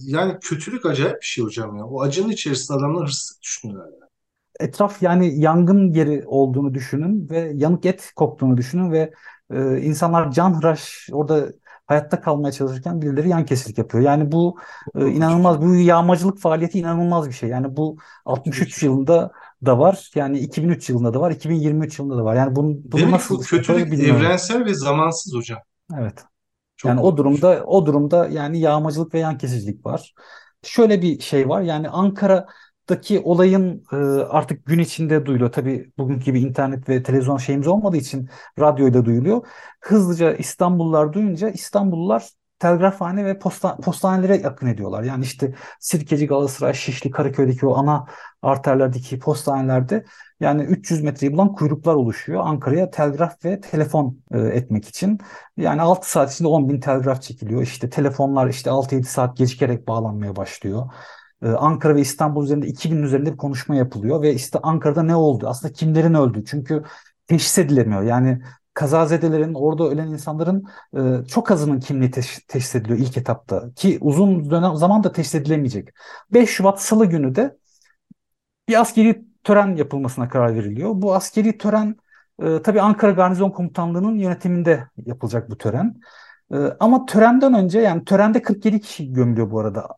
yani 0.07 0.39
kötülük 0.41 0.87
acayip 0.87 1.21
bir 1.21 1.27
şey 1.27 1.45
hocam 1.45 1.77
ya. 1.77 1.85
O 1.87 2.03
acının 2.03 2.31
içerisinde 2.31 2.79
adamlar 2.79 3.03
hırsızlık 3.07 3.43
düşünüyorlar. 3.43 3.87
ya. 3.93 4.09
Etraf 4.61 5.03
yani 5.03 5.41
yangın 5.41 5.93
yeri 5.93 6.23
olduğunu 6.27 6.75
düşünün 6.75 7.29
ve 7.31 7.53
yanık 7.55 7.87
et 7.87 8.13
koktuğunu 8.17 8.57
düşünün 8.57 8.93
ve 8.93 9.13
e, 9.51 9.81
insanlar 9.81 10.31
canhıraş 10.33 11.09
orada 11.13 11.47
hayatta 11.87 12.21
kalmaya 12.21 12.53
çalışırken 12.53 13.03
birileri 13.03 13.29
yan 13.29 13.45
kesilik 13.45 13.79
yapıyor. 13.79 14.05
Yani 14.05 14.33
bu 14.33 14.59
e, 14.95 15.09
inanılmaz, 15.09 15.63
bu 15.63 15.75
yağmacılık 15.75 16.39
faaliyeti 16.39 16.79
inanılmaz 16.79 17.29
bir 17.29 17.33
şey. 17.33 17.49
Yani 17.49 17.77
bu 17.77 17.97
Kötü 18.35 18.61
bir 18.61 18.67
63 18.67 18.75
şey. 18.75 18.89
yılında 18.89 19.33
da 19.67 19.79
var. 19.79 20.11
Yani 20.15 20.39
2003 20.39 20.91
yılında 20.91 21.15
da 21.15 21.21
var. 21.21 21.31
2023 21.31 21.99
yılında 21.99 22.17
da 22.19 22.25
var. 22.25 22.35
Yani 22.37 22.57
bunu, 22.57 22.77
bunu 22.85 23.01
Demek 23.01 23.13
nasıl 23.13 23.39
bu 23.39 23.45
şey 23.45 23.59
kötülük 23.59 23.93
evrensel 24.01 24.65
ve 24.65 24.75
zamansız 24.75 25.35
hocam. 25.35 25.59
Evet. 25.99 26.25
Çok 26.77 26.91
Yani 26.91 27.01
o 27.01 27.17
korkunç. 27.17 27.19
durumda 27.19 27.65
o 27.67 27.87
durumda 27.87 28.29
yani 28.29 28.61
yağmacılık 28.61 29.15
ve 29.15 29.19
yan 29.19 29.39
kesicilik 29.39 29.87
var. 29.87 30.15
Şöyle 30.63 31.03
bir 31.03 31.21
şey 31.21 31.49
var. 31.49 31.63
Yani 31.63 31.89
Ankara'daki 32.89 33.21
olayın 33.21 33.85
e, 33.93 33.97
artık 34.23 34.67
gün 34.67 34.79
içinde 34.79 35.27
duyuluyor. 35.27 35.53
Tabii 35.53 35.93
bugünkü 35.99 36.25
gibi 36.25 36.41
internet 36.41 36.89
ve 36.89 37.03
televizyon 37.03 37.37
şeyimiz 37.37 37.67
olmadığı 37.67 37.97
için 37.97 38.29
radyoda 38.59 39.05
duyuluyor. 39.05 39.47
Hızlıca 39.81 40.33
İstanbullular 40.35 41.13
duyunca 41.13 41.49
İstanbullular 41.49 42.29
telgrafhane 42.59 43.25
ve 43.25 43.39
posta, 43.39 43.77
postanelere 43.77 44.47
akın 44.47 44.67
ediyorlar. 44.67 45.03
Yani 45.03 45.25
işte 45.25 45.55
Sirkeci, 45.81 46.27
Galatasaray, 46.27 46.75
Şişli, 46.75 47.11
Karaköy'deki 47.11 47.67
o 47.67 47.77
ana 47.77 48.07
arterlerdeki 48.43 49.19
postanelerde 49.19 50.05
yani 50.41 50.63
300 50.63 51.03
metreyi 51.03 51.33
bulan 51.33 51.53
kuyruklar 51.53 51.95
oluşuyor. 51.95 52.41
Ankara'ya 52.45 52.91
telgraf 52.91 53.45
ve 53.45 53.61
telefon 53.61 54.21
e, 54.35 54.39
etmek 54.39 54.89
için. 54.89 55.19
Yani 55.57 55.83
6 55.83 56.11
saat 56.11 56.33
içinde 56.33 56.49
10 56.49 56.69
bin 56.69 56.81
telgraf 56.81 57.23
çekiliyor. 57.23 57.63
İşte 57.63 57.91
telefonlar 57.91 58.49
işte 58.49 58.71
6-7 58.71 59.05
saat 59.05 59.37
gecikerek 59.37 59.89
bağlanmaya 59.89 60.37
başlıyor. 60.37 60.91
Ee, 61.43 61.49
Ankara 61.49 61.95
ve 61.95 62.01
İstanbul 62.01 62.45
üzerinde 62.45 62.67
2000 62.67 63.03
üzerinde 63.03 63.33
bir 63.33 63.37
konuşma 63.37 63.75
yapılıyor 63.75 64.23
ve 64.23 64.35
işte 64.35 64.59
Ankara'da 64.63 65.03
ne 65.03 65.17
oldu? 65.17 65.47
Aslında 65.49 65.73
kimlerin 65.73 66.15
öldü? 66.15 66.45
Çünkü 66.47 66.83
teşhis 67.27 67.59
edilemiyor. 67.59 68.03
Yani 68.03 68.43
kazazedelerin, 68.75 69.55
orada 69.55 69.85
ölen 69.89 70.09
insanların 70.09 70.65
e, 70.97 71.27
çok 71.27 71.51
azının 71.51 71.81
kimliği 71.81 72.11
teş- 72.11 72.47
teşhis 72.49 72.75
ediliyor 72.75 72.99
ilk 72.99 73.17
etapta 73.17 73.71
ki 73.77 73.99
uzun 74.01 74.51
dönem 74.51 74.77
zaman 74.77 75.05
da 75.05 75.13
teşhis 75.13 75.35
edilemeyecek. 75.35 75.89
5 76.31 76.51
Şubat 76.51 76.83
Salı 76.83 77.07
günü 77.07 77.35
de 77.35 77.57
bir 78.69 78.81
askeri 78.81 79.25
tören 79.45 79.77
yapılmasına 79.77 80.29
karar 80.29 80.55
veriliyor. 80.55 80.91
Bu 80.95 81.15
askeri 81.15 81.59
tören 81.59 81.97
e, 82.43 82.63
tabii 82.63 82.81
Ankara 82.81 83.11
Garnizon 83.13 83.51
Komutanlığı'nın 83.51 84.19
yönetiminde 84.19 84.89
yapılacak 85.07 85.51
bu 85.51 85.59
tören. 85.59 86.01
E, 86.53 86.57
ama 86.81 87.07
törenden 87.07 87.55
önce 87.55 87.81
yani 87.81 88.05
törende 88.05 88.43
47 88.43 88.81
kişi 88.81 89.13
gömülüyor 89.13 89.51
bu 89.51 89.61
arada. 89.61 89.89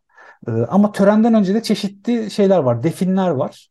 E, 0.48 0.50
ama 0.50 0.92
törenden 0.92 1.34
önce 1.34 1.54
de 1.54 1.62
çeşitli 1.62 2.30
şeyler 2.30 2.58
var, 2.58 2.82
definler 2.82 3.30
var. 3.30 3.68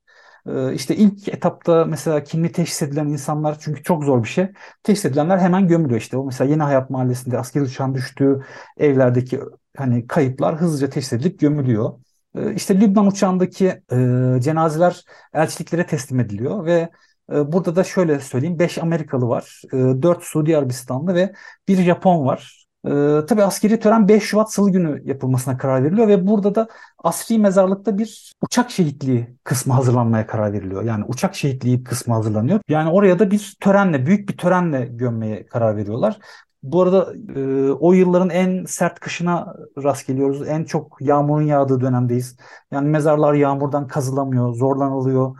E, 0.47 0.73
işte 0.73 0.95
ilk 0.95 1.27
etapta 1.29 1.85
mesela 1.85 2.23
kimliği 2.23 2.51
teşhis 2.51 2.81
edilen 2.81 3.07
insanlar 3.07 3.57
çünkü 3.59 3.83
çok 3.83 4.03
zor 4.03 4.23
bir 4.23 4.27
şey. 4.27 4.47
Teşhis 4.83 5.05
edilenler 5.05 5.37
hemen 5.37 5.67
gömülüyor 5.67 6.01
işte. 6.01 6.17
O 6.17 6.25
mesela 6.25 6.49
Yeni 6.51 6.63
Hayat 6.63 6.89
Mahallesi'nde 6.89 7.39
askeri 7.39 7.63
uçağın 7.63 7.93
düştüğü 7.95 8.41
evlerdeki 8.77 9.39
hani 9.77 10.07
kayıplar 10.07 10.55
hızlıca 10.55 10.89
teşhis 10.89 11.13
edilip 11.13 11.39
gömülüyor. 11.39 11.93
E, 12.35 12.53
işte 12.53 12.81
Lübnan 12.81 13.07
uçağındaki 13.07 13.65
e, 13.67 13.95
cenazeler 14.41 15.03
elçiliklere 15.33 15.85
teslim 15.85 16.19
ediliyor 16.19 16.65
ve 16.65 16.89
e, 17.33 17.51
burada 17.51 17.75
da 17.75 17.83
şöyle 17.83 18.19
söyleyeyim 18.19 18.59
5 18.59 18.77
Amerikalı 18.77 19.27
var, 19.27 19.61
e, 19.73 19.77
4 19.77 20.23
Suudi 20.23 20.57
Arabistanlı 20.57 21.15
ve 21.15 21.33
bir 21.67 21.77
Japon 21.83 22.25
var. 22.25 22.62
E, 22.87 22.89
tabii 23.27 23.43
askeri 23.43 23.79
tören 23.79 24.07
5 24.07 24.23
Şubat 24.23 24.53
Salı 24.53 24.71
günü 24.71 25.01
yapılmasına 25.05 25.57
karar 25.57 25.83
veriliyor 25.83 26.07
ve 26.07 26.27
burada 26.27 26.55
da 26.55 26.67
asri 27.03 27.39
mezarlıkta 27.39 27.97
bir 27.97 28.33
uçak 28.41 28.71
şehitliği 28.71 29.37
kısmı 29.43 29.73
hazırlanmaya 29.73 30.27
karar 30.27 30.53
veriliyor. 30.53 30.83
Yani 30.83 31.05
uçak 31.07 31.35
şehitliği 31.35 31.83
kısmı 31.83 32.13
hazırlanıyor. 32.13 32.59
Yani 32.69 32.89
oraya 32.89 33.19
da 33.19 33.31
bir 33.31 33.57
törenle, 33.59 34.05
büyük 34.05 34.29
bir 34.29 34.37
törenle 34.37 34.85
gömmeye 34.85 35.45
karar 35.45 35.77
veriyorlar. 35.77 36.19
Bu 36.63 36.81
arada 36.81 37.13
e, 37.35 37.71
o 37.71 37.93
yılların 37.93 38.29
en 38.29 38.65
sert 38.65 38.99
kışına 38.99 39.55
rast 39.83 40.07
geliyoruz. 40.07 40.47
En 40.47 40.63
çok 40.63 40.97
yağmurun 41.01 41.41
yağdığı 41.41 41.81
dönemdeyiz. 41.81 42.37
Yani 42.71 42.89
mezarlar 42.89 43.33
yağmurdan 43.33 43.87
kazılamıyor, 43.87 44.53
zorlanılıyor. 44.53 45.37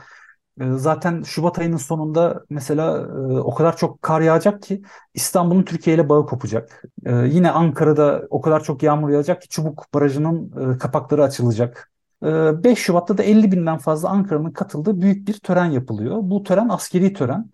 E, 0.62 0.72
zaten 0.72 1.24
Şubat 1.24 1.60
ayının 1.60 1.78
sonunda 1.78 2.44
mesela 2.50 2.98
e, 2.98 3.40
o 3.40 3.54
kadar 3.56 3.78
çok 3.78 4.02
kar 4.02 4.22
yağacak 4.22 4.62
ki 4.62 4.82
İstanbul'un 5.14 5.64
Türkiye 5.64 5.96
ile 5.96 6.10
bağı 6.10 6.26
kopacak. 6.26 6.84
E, 7.06 7.16
yine 7.16 7.52
Ankara'da 7.52 8.24
o 8.30 8.42
kadar 8.42 8.64
çok 8.64 8.84
yağmur 8.84 9.10
yağacak 9.10 9.42
ki 9.42 9.50
Çubuk 9.50 9.86
Barajı'nın 9.94 10.78
kapakları 10.78 11.24
açılacak. 11.24 11.90
5 12.24 12.80
Şubat'ta 12.80 13.18
da 13.18 13.24
50 13.24 13.52
binden 13.52 13.78
fazla 13.78 14.10
Ankara'nın 14.10 14.52
katıldığı 14.52 15.02
büyük 15.02 15.28
bir 15.28 15.34
tören 15.34 15.66
yapılıyor. 15.66 16.18
Bu 16.22 16.44
tören 16.44 16.70
askeri 16.70 17.14
tören. 17.14 17.50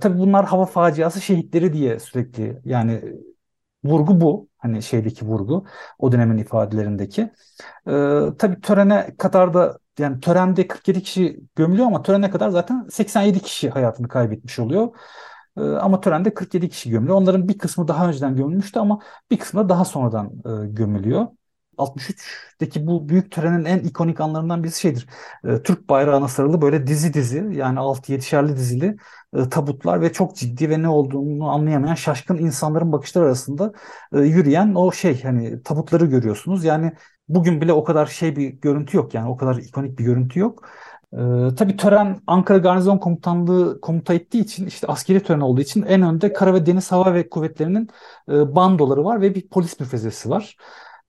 tabii 0.00 0.18
bunlar 0.18 0.46
hava 0.46 0.66
faciası 0.66 1.20
şehitleri 1.20 1.72
diye 1.72 1.98
sürekli 2.00 2.60
yani 2.64 3.02
vurgu 3.84 4.20
bu. 4.20 4.48
Hani 4.58 4.82
şeydeki 4.82 5.26
vurgu 5.26 5.64
o 5.98 6.12
dönemin 6.12 6.38
ifadelerindeki. 6.38 7.22
Ee, 7.88 8.22
tabii 8.38 8.60
törene 8.60 9.14
kadar 9.18 9.54
da 9.54 9.78
yani 10.00 10.20
törende 10.20 10.68
47 10.68 11.02
kişi 11.02 11.40
gömülüyor 11.56 11.86
ama 11.86 12.02
törene 12.02 12.30
kadar 12.30 12.50
zaten 12.50 12.88
87 12.90 13.40
kişi 13.40 13.70
hayatını 13.70 14.08
kaybetmiş 14.08 14.58
oluyor. 14.58 14.88
Ee, 15.58 15.60
ama 15.60 16.00
törende 16.00 16.34
47 16.34 16.68
kişi 16.68 16.90
gömülüyor. 16.90 17.16
Onların 17.16 17.48
bir 17.48 17.58
kısmı 17.58 17.88
daha 17.88 18.08
önceden 18.08 18.36
gömülmüştü 18.36 18.78
ama 18.80 19.00
bir 19.30 19.38
kısmı 19.38 19.64
da 19.64 19.68
daha 19.68 19.84
sonradan 19.84 20.26
e, 20.26 20.66
gömülüyor. 20.66 21.26
63'teki 21.78 22.86
bu 22.86 23.08
büyük 23.08 23.32
törenin 23.32 23.64
en 23.64 23.78
ikonik 23.78 24.20
anlarından 24.20 24.64
birisi 24.64 24.80
şeydir. 24.80 25.06
E, 25.44 25.62
Türk 25.62 25.88
bayrağına 25.88 26.28
sarılı 26.28 26.62
böyle 26.62 26.86
dizi 26.86 27.14
dizi 27.14 27.48
yani 27.52 27.78
6-7'şerli 27.78 28.56
dizili 28.56 28.96
e, 29.36 29.48
tabutlar 29.48 30.00
ve 30.00 30.12
çok 30.12 30.36
ciddi 30.36 30.70
ve 30.70 30.82
ne 30.82 30.88
olduğunu 30.88 31.48
anlayamayan 31.50 31.94
şaşkın 31.94 32.38
insanların 32.38 32.92
bakışları 32.92 33.24
arasında 33.24 33.72
e, 34.12 34.18
yürüyen 34.20 34.74
o 34.74 34.92
şey 34.92 35.22
hani 35.22 35.62
tabutları 35.62 36.06
görüyorsunuz. 36.06 36.64
Yani 36.64 36.92
bugün 37.34 37.60
bile 37.60 37.72
o 37.72 37.84
kadar 37.84 38.06
şey 38.06 38.36
bir 38.36 38.48
görüntü 38.48 38.96
yok 38.96 39.14
yani 39.14 39.28
o 39.28 39.36
kadar 39.36 39.56
ikonik 39.56 39.98
bir 39.98 40.04
görüntü 40.04 40.40
yok. 40.40 40.68
Ee, 41.12 41.18
tabii 41.58 41.76
tören 41.76 42.20
Ankara 42.26 42.58
Garnizon 42.58 42.98
Komutanlığı 42.98 43.80
komuta 43.80 44.14
ettiği 44.14 44.40
için 44.40 44.66
işte 44.66 44.86
askeri 44.86 45.22
tören 45.22 45.40
olduğu 45.40 45.60
için 45.60 45.82
en 45.82 46.02
önde 46.02 46.32
Kara 46.32 46.54
ve 46.54 46.66
Deniz 46.66 46.92
Hava 46.92 47.14
ve 47.14 47.28
Kuvvetleri'nin 47.28 47.88
e, 48.28 48.54
bandoları 48.56 49.04
var 49.04 49.20
ve 49.20 49.34
bir 49.34 49.48
polis 49.48 49.80
müfrezesi 49.80 50.30
var. 50.30 50.56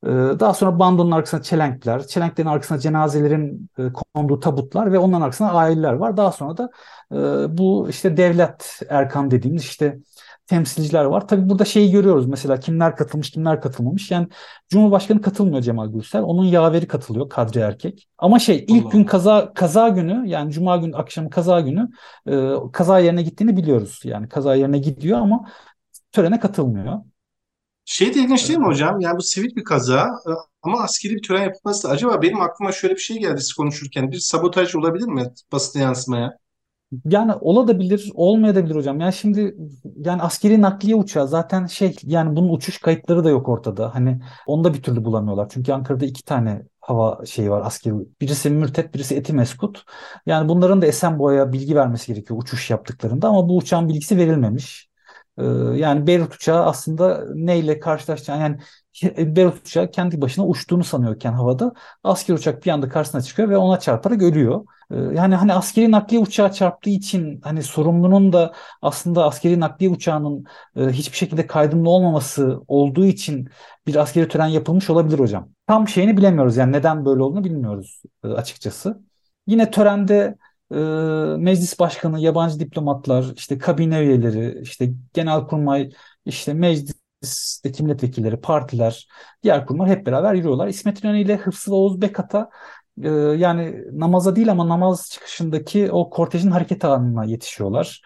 Ee, 0.05 0.09
daha 0.09 0.53
sonra 0.53 0.79
bandonun 0.79 1.11
arkasına 1.11 1.41
çelenkler, 1.41 2.07
çelenklerin 2.07 2.47
arkasına 2.47 2.79
cenazelerin 2.79 3.69
e, 3.77 3.83
konduğu 4.13 4.39
tabutlar 4.39 4.91
ve 4.91 4.99
onların 4.99 5.21
arkasına 5.21 5.51
aileler 5.51 5.93
var. 5.93 6.17
Daha 6.17 6.31
sonra 6.31 6.57
da 6.57 6.69
e, 7.11 7.17
bu 7.57 7.89
işte 7.89 8.17
devlet 8.17 8.79
erkan 8.89 9.31
dediğimiz 9.31 9.63
işte 9.63 9.99
temsilciler 10.48 11.05
var. 11.05 11.27
Tabii 11.27 11.50
burada 11.50 11.65
şeyi 11.65 11.91
görüyoruz 11.91 12.27
mesela 12.27 12.59
kimler 12.59 12.96
katılmış 12.96 13.31
kimler 13.31 13.61
katılmamış. 13.61 14.11
Yani 14.11 14.27
Cumhurbaşkanı 14.70 15.22
katılmıyor 15.22 15.61
Cemal 15.61 15.87
Gürsel. 15.87 16.22
Onun 16.22 16.46
yaveri 16.46 16.87
katılıyor 16.87 17.29
Kadri 17.29 17.59
Erkek. 17.59 18.07
Ama 18.18 18.39
şey 18.39 18.65
ilk 18.68 18.85
Allah. 18.85 18.92
gün 18.92 19.03
kaza 19.03 19.53
kaza 19.53 19.89
günü 19.89 20.24
yani 20.27 20.51
Cuma 20.51 20.77
günü 20.77 20.96
akşamı 20.96 21.29
kaza 21.29 21.61
günü 21.61 21.89
e, 22.27 22.53
kaza 22.74 23.00
yerine 23.00 23.24
gittiğini 23.24 23.57
biliyoruz. 23.57 24.01
Yani 24.03 24.29
kaza 24.29 24.55
yerine 24.55 24.77
gidiyor 24.77 25.20
ama 25.20 25.50
törene 26.11 26.39
katılmıyor. 26.39 27.00
Şey 27.85 28.13
de 28.15 28.20
ilginç 28.20 28.48
değil 28.50 28.59
mi 28.59 28.65
hocam? 28.65 29.00
Yani 29.00 29.18
bu 29.18 29.22
sivil 29.22 29.55
bir 29.55 29.63
kaza 29.63 30.01
e, 30.01 30.31
ama 30.61 30.83
askeri 30.83 31.15
bir 31.15 31.22
tören 31.22 31.44
yapılması. 31.44 31.89
Acaba 31.89 32.22
benim 32.22 32.42
aklıma 32.42 32.72
şöyle 32.72 32.96
bir 32.96 33.00
şey 33.00 33.20
geldi 33.20 33.42
siz 33.42 33.53
konuşurken. 33.53 34.11
Bir 34.11 34.20
sabotaj 34.20 34.75
olabilir 34.75 35.07
mi 35.07 35.33
basın 35.51 35.79
yansımaya? 35.79 36.37
Yani 37.05 37.33
olabilir, 37.33 38.11
olmayabilir 38.13 38.75
hocam. 38.75 38.99
Yani 38.99 39.13
şimdi 39.13 39.55
yani 39.97 40.21
askeri 40.21 40.61
nakliye 40.61 40.95
uçağı 40.95 41.27
zaten 41.27 41.65
şey 41.65 41.95
yani 42.03 42.35
bunun 42.35 42.49
uçuş 42.53 42.77
kayıtları 42.81 43.23
da 43.23 43.29
yok 43.29 43.49
ortada. 43.49 43.95
Hani 43.95 44.21
onu 44.47 44.63
da 44.63 44.73
bir 44.73 44.81
türlü 44.83 45.05
bulamıyorlar. 45.05 45.49
Çünkü 45.49 45.71
Ankara'da 45.73 46.05
iki 46.05 46.23
tane 46.23 46.65
hava 46.81 47.25
şeyi 47.25 47.51
var 47.51 47.61
askeri. 47.65 47.93
Birisi 48.21 48.49
Mürtet, 48.49 48.93
birisi 48.93 49.15
Etimeskut. 49.15 49.83
Yani 50.25 50.49
bunların 50.49 50.81
da 50.81 50.85
Esenboğa'ya 50.85 51.53
bilgi 51.53 51.75
vermesi 51.75 52.13
gerekiyor 52.13 52.41
uçuş 52.41 52.69
yaptıklarında 52.69 53.27
ama 53.27 53.49
bu 53.49 53.57
uçağın 53.57 53.89
bilgisi 53.89 54.17
verilmemiş. 54.17 54.91
Ee, 55.37 55.43
yani 55.75 56.07
Beyrut 56.07 56.35
uçağı 56.35 56.65
aslında 56.65 57.25
neyle 57.35 57.79
karşılaşacağını 57.79 58.41
yani 58.41 59.35
Beyrut 59.35 59.67
uçağı 59.67 59.91
kendi 59.91 60.21
başına 60.21 60.47
uçtuğunu 60.47 60.83
sanıyorken 60.83 61.33
havada 61.33 61.73
asker 62.03 62.33
uçak 62.33 62.65
bir 62.65 62.71
anda 62.71 62.89
karşısına 62.89 63.21
çıkıyor 63.21 63.49
ve 63.49 63.57
ona 63.57 63.79
çarparak 63.79 64.21
ölüyor. 64.21 64.65
Ee, 64.91 64.95
yani 65.15 65.35
hani 65.35 65.53
askeri 65.53 65.91
nakliye 65.91 66.21
uçağı 66.21 66.51
çarptığı 66.53 66.89
için 66.89 67.41
hani 67.43 67.63
sorumlunun 67.63 68.33
da 68.33 68.53
aslında 68.81 69.25
askeri 69.25 69.59
nakliye 69.59 69.91
uçağının 69.91 70.45
e, 70.75 70.87
hiçbir 70.87 71.17
şekilde 71.17 71.47
kaydında 71.47 71.89
olmaması 71.89 72.59
olduğu 72.67 73.05
için 73.05 73.49
bir 73.87 73.95
askeri 73.95 74.27
tören 74.27 74.47
yapılmış 74.47 74.89
olabilir 74.89 75.19
hocam. 75.19 75.49
Tam 75.67 75.87
şeyini 75.87 76.17
bilemiyoruz 76.17 76.57
yani 76.57 76.71
neden 76.71 77.05
böyle 77.05 77.23
olduğunu 77.23 77.43
bilmiyoruz 77.43 78.01
e, 78.23 78.27
açıkçası. 78.27 79.01
Yine 79.47 79.71
törende 79.71 80.37
e, 80.71 80.75
meclis 81.37 81.79
başkanı, 81.79 82.19
yabancı 82.19 82.59
diplomatlar, 82.59 83.25
işte 83.35 83.57
kabine 83.57 83.99
üyeleri, 83.99 84.61
işte 84.61 84.93
genelkurmay, 85.13 85.89
işte 86.25 86.53
meclisteki 86.53 87.83
milletvekilleri, 87.83 88.41
partiler, 88.41 89.07
diğer 89.43 89.65
kurumlar 89.65 89.89
hep 89.89 90.05
beraber 90.05 90.33
yürüyorlar. 90.33 90.67
İsmet 90.67 91.03
İnönü 91.03 91.21
ile 91.21 91.37
Hıfzı 91.37 91.75
Oğuz 91.75 92.01
Bekat'a 92.01 92.49
e, 93.03 93.09
yani 93.09 93.83
namaza 93.91 94.35
değil 94.35 94.51
ama 94.51 94.69
namaz 94.69 95.09
çıkışındaki 95.11 95.91
o 95.91 96.09
kortejin 96.09 96.51
hareket 96.51 96.85
alanına 96.85 97.23
yetişiyorlar. 97.25 98.01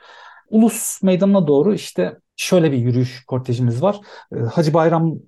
Ulus 0.49 1.03
Meydanı'na 1.03 1.47
doğru 1.47 1.73
işte 1.73 2.19
şöyle 2.35 2.71
bir 2.71 2.77
yürüyüş 2.77 3.25
kortejimiz 3.25 3.81
var. 3.81 3.99
E, 4.35 4.39
Hacı 4.39 4.73
Bayram 4.73 5.19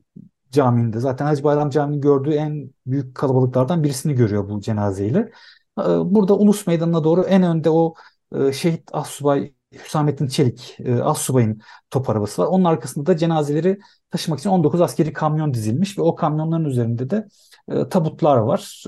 Camii'nde 0.52 1.00
zaten 1.00 1.26
Hacı 1.26 1.44
Bayram 1.44 1.70
Camii'nin 1.70 2.02
gördüğü 2.02 2.34
en 2.34 2.72
büyük 2.86 3.16
kalabalıklardan 3.16 3.84
birisini 3.84 4.14
görüyor 4.14 4.50
bu 4.50 4.62
cenazeyle. 4.62 5.32
Ee, 5.80 5.84
burada 5.84 6.38
Ulus 6.38 6.68
Meydanı'na 6.68 7.04
doğru 7.04 7.22
en 7.24 7.44
önde 7.44 7.70
o 7.70 7.94
e, 8.36 8.52
şehit 8.54 8.90
Assubay 8.94 9.54
Hüsamettin 9.74 10.28
Çelik 10.28 10.78
e, 10.80 11.02
Assubay'ın 11.02 11.62
top 11.90 12.10
arabası 12.10 12.42
var. 12.42 12.48
Onun 12.48 12.64
arkasında 12.64 13.06
da 13.06 13.18
cenazeleri 13.18 13.80
taşımak 14.12 14.40
için 14.40 14.50
19 14.50 14.82
askeri 14.82 15.14
kamyon 15.14 15.54
dizilmiş 15.54 15.98
ve 15.98 16.02
o 16.02 16.16
kamyonların 16.16 16.66
üzerinde 16.66 17.10
de 17.10 17.28
e, 17.70 17.90
tabutlar 17.90 18.38
var. 18.38 18.84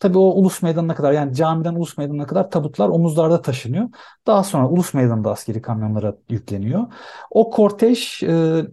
Tabii 0.00 0.18
o 0.18 0.22
Ulus 0.22 0.62
Meydanı'na 0.62 0.94
kadar 0.94 1.12
yani 1.12 1.34
camiden 1.34 1.74
Ulus 1.74 1.98
Meydanı'na 1.98 2.26
kadar 2.26 2.50
tabutlar 2.50 2.88
omuzlarda 2.88 3.42
taşınıyor. 3.42 3.88
Daha 4.26 4.44
sonra 4.44 4.68
Ulus 4.68 4.94
Meydanı'nda 4.94 5.30
askeri 5.30 5.62
kamyonlara 5.62 6.14
yükleniyor. 6.28 6.86
O 7.30 7.50
kortej 7.50 8.22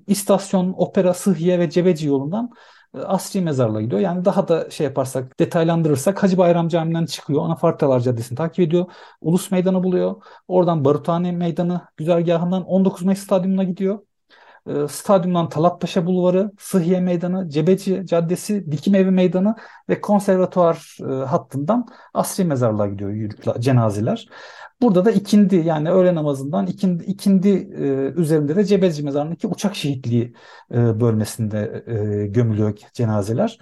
istasyon, 0.08 0.74
opera, 0.78 1.14
Sıhhiye 1.14 1.60
ve 1.60 1.70
Cebeci 1.70 2.08
yolundan 2.08 2.52
e, 2.96 3.00
asri 3.00 3.42
mezarlığa 3.42 3.82
gidiyor. 3.82 4.02
Yani 4.02 4.26
daha 4.26 4.48
da 4.48 4.70
şey 4.70 4.84
yaparsak, 4.86 5.40
detaylandırırsak 5.40 6.24
Hacı 6.24 6.38
Bayram 6.38 6.68
Camii'nden 6.68 7.06
çıkıyor. 7.06 7.46
Anafartalar 7.46 8.00
Caddesi'ni 8.00 8.38
takip 8.38 8.60
ediyor. 8.60 8.86
Ulus 9.22 9.52
Meydanı 9.52 9.84
buluyor. 9.84 10.16
Oradan 10.48 10.86
Baruthane 10.86 11.32
Meydanı 11.32 11.82
güzergahından 11.98 12.64
19 12.64 13.04
Mayıs 13.04 13.20
Stadyumu'na 13.20 13.64
gidiyor. 13.64 14.00
E, 14.68 14.88
stadyumdan 14.88 15.50
Talatpaşa 15.50 16.06
Bulvarı, 16.06 16.52
Sıhhiye 16.60 17.00
Meydanı, 17.00 17.50
Cebeci 17.50 18.06
Caddesi, 18.06 18.72
Dikim 18.72 18.96
Evi 18.96 19.12
Meydanı 19.12 19.56
ve 19.90 20.02
konservatuvar 20.02 20.98
e, 21.02 21.26
hattından 21.26 21.88
asri 22.14 22.46
mezarlığa 22.46 22.88
gidiyor 22.88 23.30
cenazeler. 23.60 24.28
Burada 24.82 25.06
da 25.06 25.12
ikindi 25.12 25.56
yani 25.56 25.92
öğle 25.92 26.16
namazından 26.16 26.68
ikindi, 26.68 27.04
ikindi 27.04 27.50
e, 27.50 27.86
üzerinde 28.22 28.56
de 28.56 28.66
Cebeci 28.66 29.04
Mezarı'ndaki 29.04 29.48
uçak 29.48 29.76
şehitliği 29.76 30.34
e, 30.72 31.00
bölmesinde 31.00 31.84
e, 31.88 32.28
gömülüyor 32.28 32.78
cenazeler. 32.94 33.60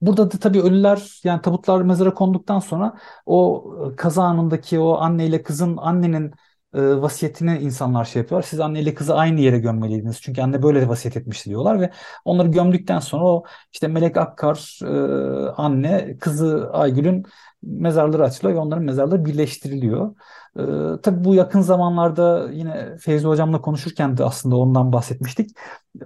Burada 0.00 0.32
da 0.32 0.38
tabii 0.38 0.62
ölüler 0.62 1.20
yani 1.24 1.42
tabutlar 1.42 1.82
mezara 1.82 2.14
konduktan 2.14 2.58
sonra 2.58 2.94
o 3.26 3.64
kaza 3.96 4.24
anındaki 4.24 4.78
o 4.78 4.96
anneyle 4.96 5.42
kızın 5.42 5.76
annenin 5.76 6.32
e, 6.74 7.02
vasiyetini 7.02 7.58
insanlar 7.58 8.04
şey 8.04 8.22
yapıyorlar. 8.22 8.48
Siz 8.48 8.60
anneyle 8.60 8.94
kızı 8.94 9.14
aynı 9.14 9.40
yere 9.40 9.58
gömmeliydiniz. 9.58 10.20
Çünkü 10.20 10.42
anne 10.42 10.62
böyle 10.62 10.88
vasiyet 10.88 11.16
etmişti 11.16 11.50
diyorlar 11.50 11.80
ve 11.80 11.90
onları 12.24 12.48
gömdükten 12.48 12.98
sonra 12.98 13.24
o 13.24 13.44
işte 13.72 13.88
Melek 13.88 14.16
Akkar 14.16 14.78
e, 14.84 15.50
anne 15.56 16.18
kızı 16.20 16.70
Aygül'ün 16.72 17.26
mezarları 17.62 18.24
açılıyor 18.24 18.56
ve 18.56 18.60
onların 18.60 18.84
mezarları 18.84 19.24
birleştiriliyor. 19.24 20.14
E, 20.58 20.62
tabii 21.02 21.24
bu 21.24 21.34
yakın 21.34 21.60
zamanlarda 21.60 22.48
yine 22.52 22.96
Feyzi 22.98 23.26
Hocam'la 23.26 23.60
konuşurken 23.60 24.16
de 24.16 24.24
aslında 24.24 24.56
ondan 24.56 24.92
bahsetmiştik. 24.92 25.50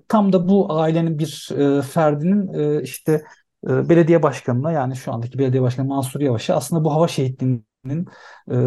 Tam 0.08 0.32
da 0.32 0.48
bu 0.48 0.78
ailenin 0.80 1.18
bir 1.18 1.50
e, 1.58 1.82
ferdinin 1.82 2.54
e, 2.54 2.82
işte 2.82 3.22
e, 3.68 3.88
belediye 3.88 4.22
başkanına 4.22 4.72
yani 4.72 4.96
şu 4.96 5.12
andaki 5.12 5.38
belediye 5.38 5.62
başkanı 5.62 5.88
Mansur 5.88 6.20
Yavaş'a 6.20 6.54
aslında 6.56 6.84
bu 6.84 6.94
hava 6.94 7.08
şehitliğinin 7.86 8.08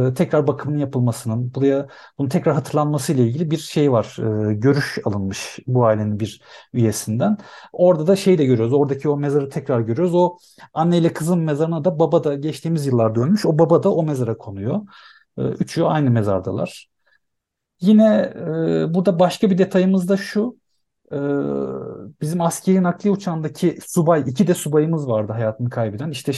e, 0.10 0.13
tekrar 0.13 0.47
bakımının 0.47 0.79
yapılmasının, 0.79 1.53
buraya 1.55 1.88
bunu 2.17 2.29
tekrar 2.29 2.53
hatırlanması 2.55 3.13
ile 3.13 3.23
ilgili 3.23 3.51
bir 3.51 3.58
şey 3.58 3.91
var. 3.91 4.17
E, 4.49 4.53
görüş 4.53 4.99
alınmış 5.05 5.60
bu 5.67 5.86
ailenin 5.86 6.19
bir 6.19 6.41
üyesinden. 6.73 7.38
Orada 7.73 8.08
da 8.08 8.15
şey 8.15 8.38
de 8.38 8.45
görüyoruz. 8.45 8.73
Oradaki 8.73 9.10
o 9.10 9.17
mezarı 9.17 9.49
tekrar 9.49 9.82
görüyoruz. 9.82 10.15
O 10.15 10.38
anneyle 10.73 11.13
kızın 11.13 11.39
mezarına 11.39 11.86
da 11.86 11.99
baba 11.99 12.23
da 12.23 12.36
geçtiğimiz 12.36 12.86
yıllarda 12.86 13.21
ölmüş. 13.21 13.45
O 13.45 13.60
baba 13.60 13.84
da 13.84 13.93
o 13.93 14.03
mezara 14.03 14.38
konuyor. 14.38 14.82
E, 15.38 15.41
üçü 15.41 15.84
aynı 15.84 16.12
mezardalar. 16.12 16.89
Yine 17.82 18.34
e, 18.36 18.93
burada 18.93 19.19
başka 19.19 19.49
bir 19.49 19.58
detayımız 19.58 20.10
da 20.10 20.17
şu. 20.17 20.59
Ee, 21.12 21.17
bizim 22.22 22.41
askeri 22.41 22.84
nakliye 22.84 23.13
uçağındaki 23.13 23.78
subay, 23.88 24.24
iki 24.28 24.48
de 24.48 24.54
subayımız 24.54 25.08
vardı 25.08 25.34
hayatını 25.34 25.69
kaybeden. 25.69 26.12
İşte 26.12 26.32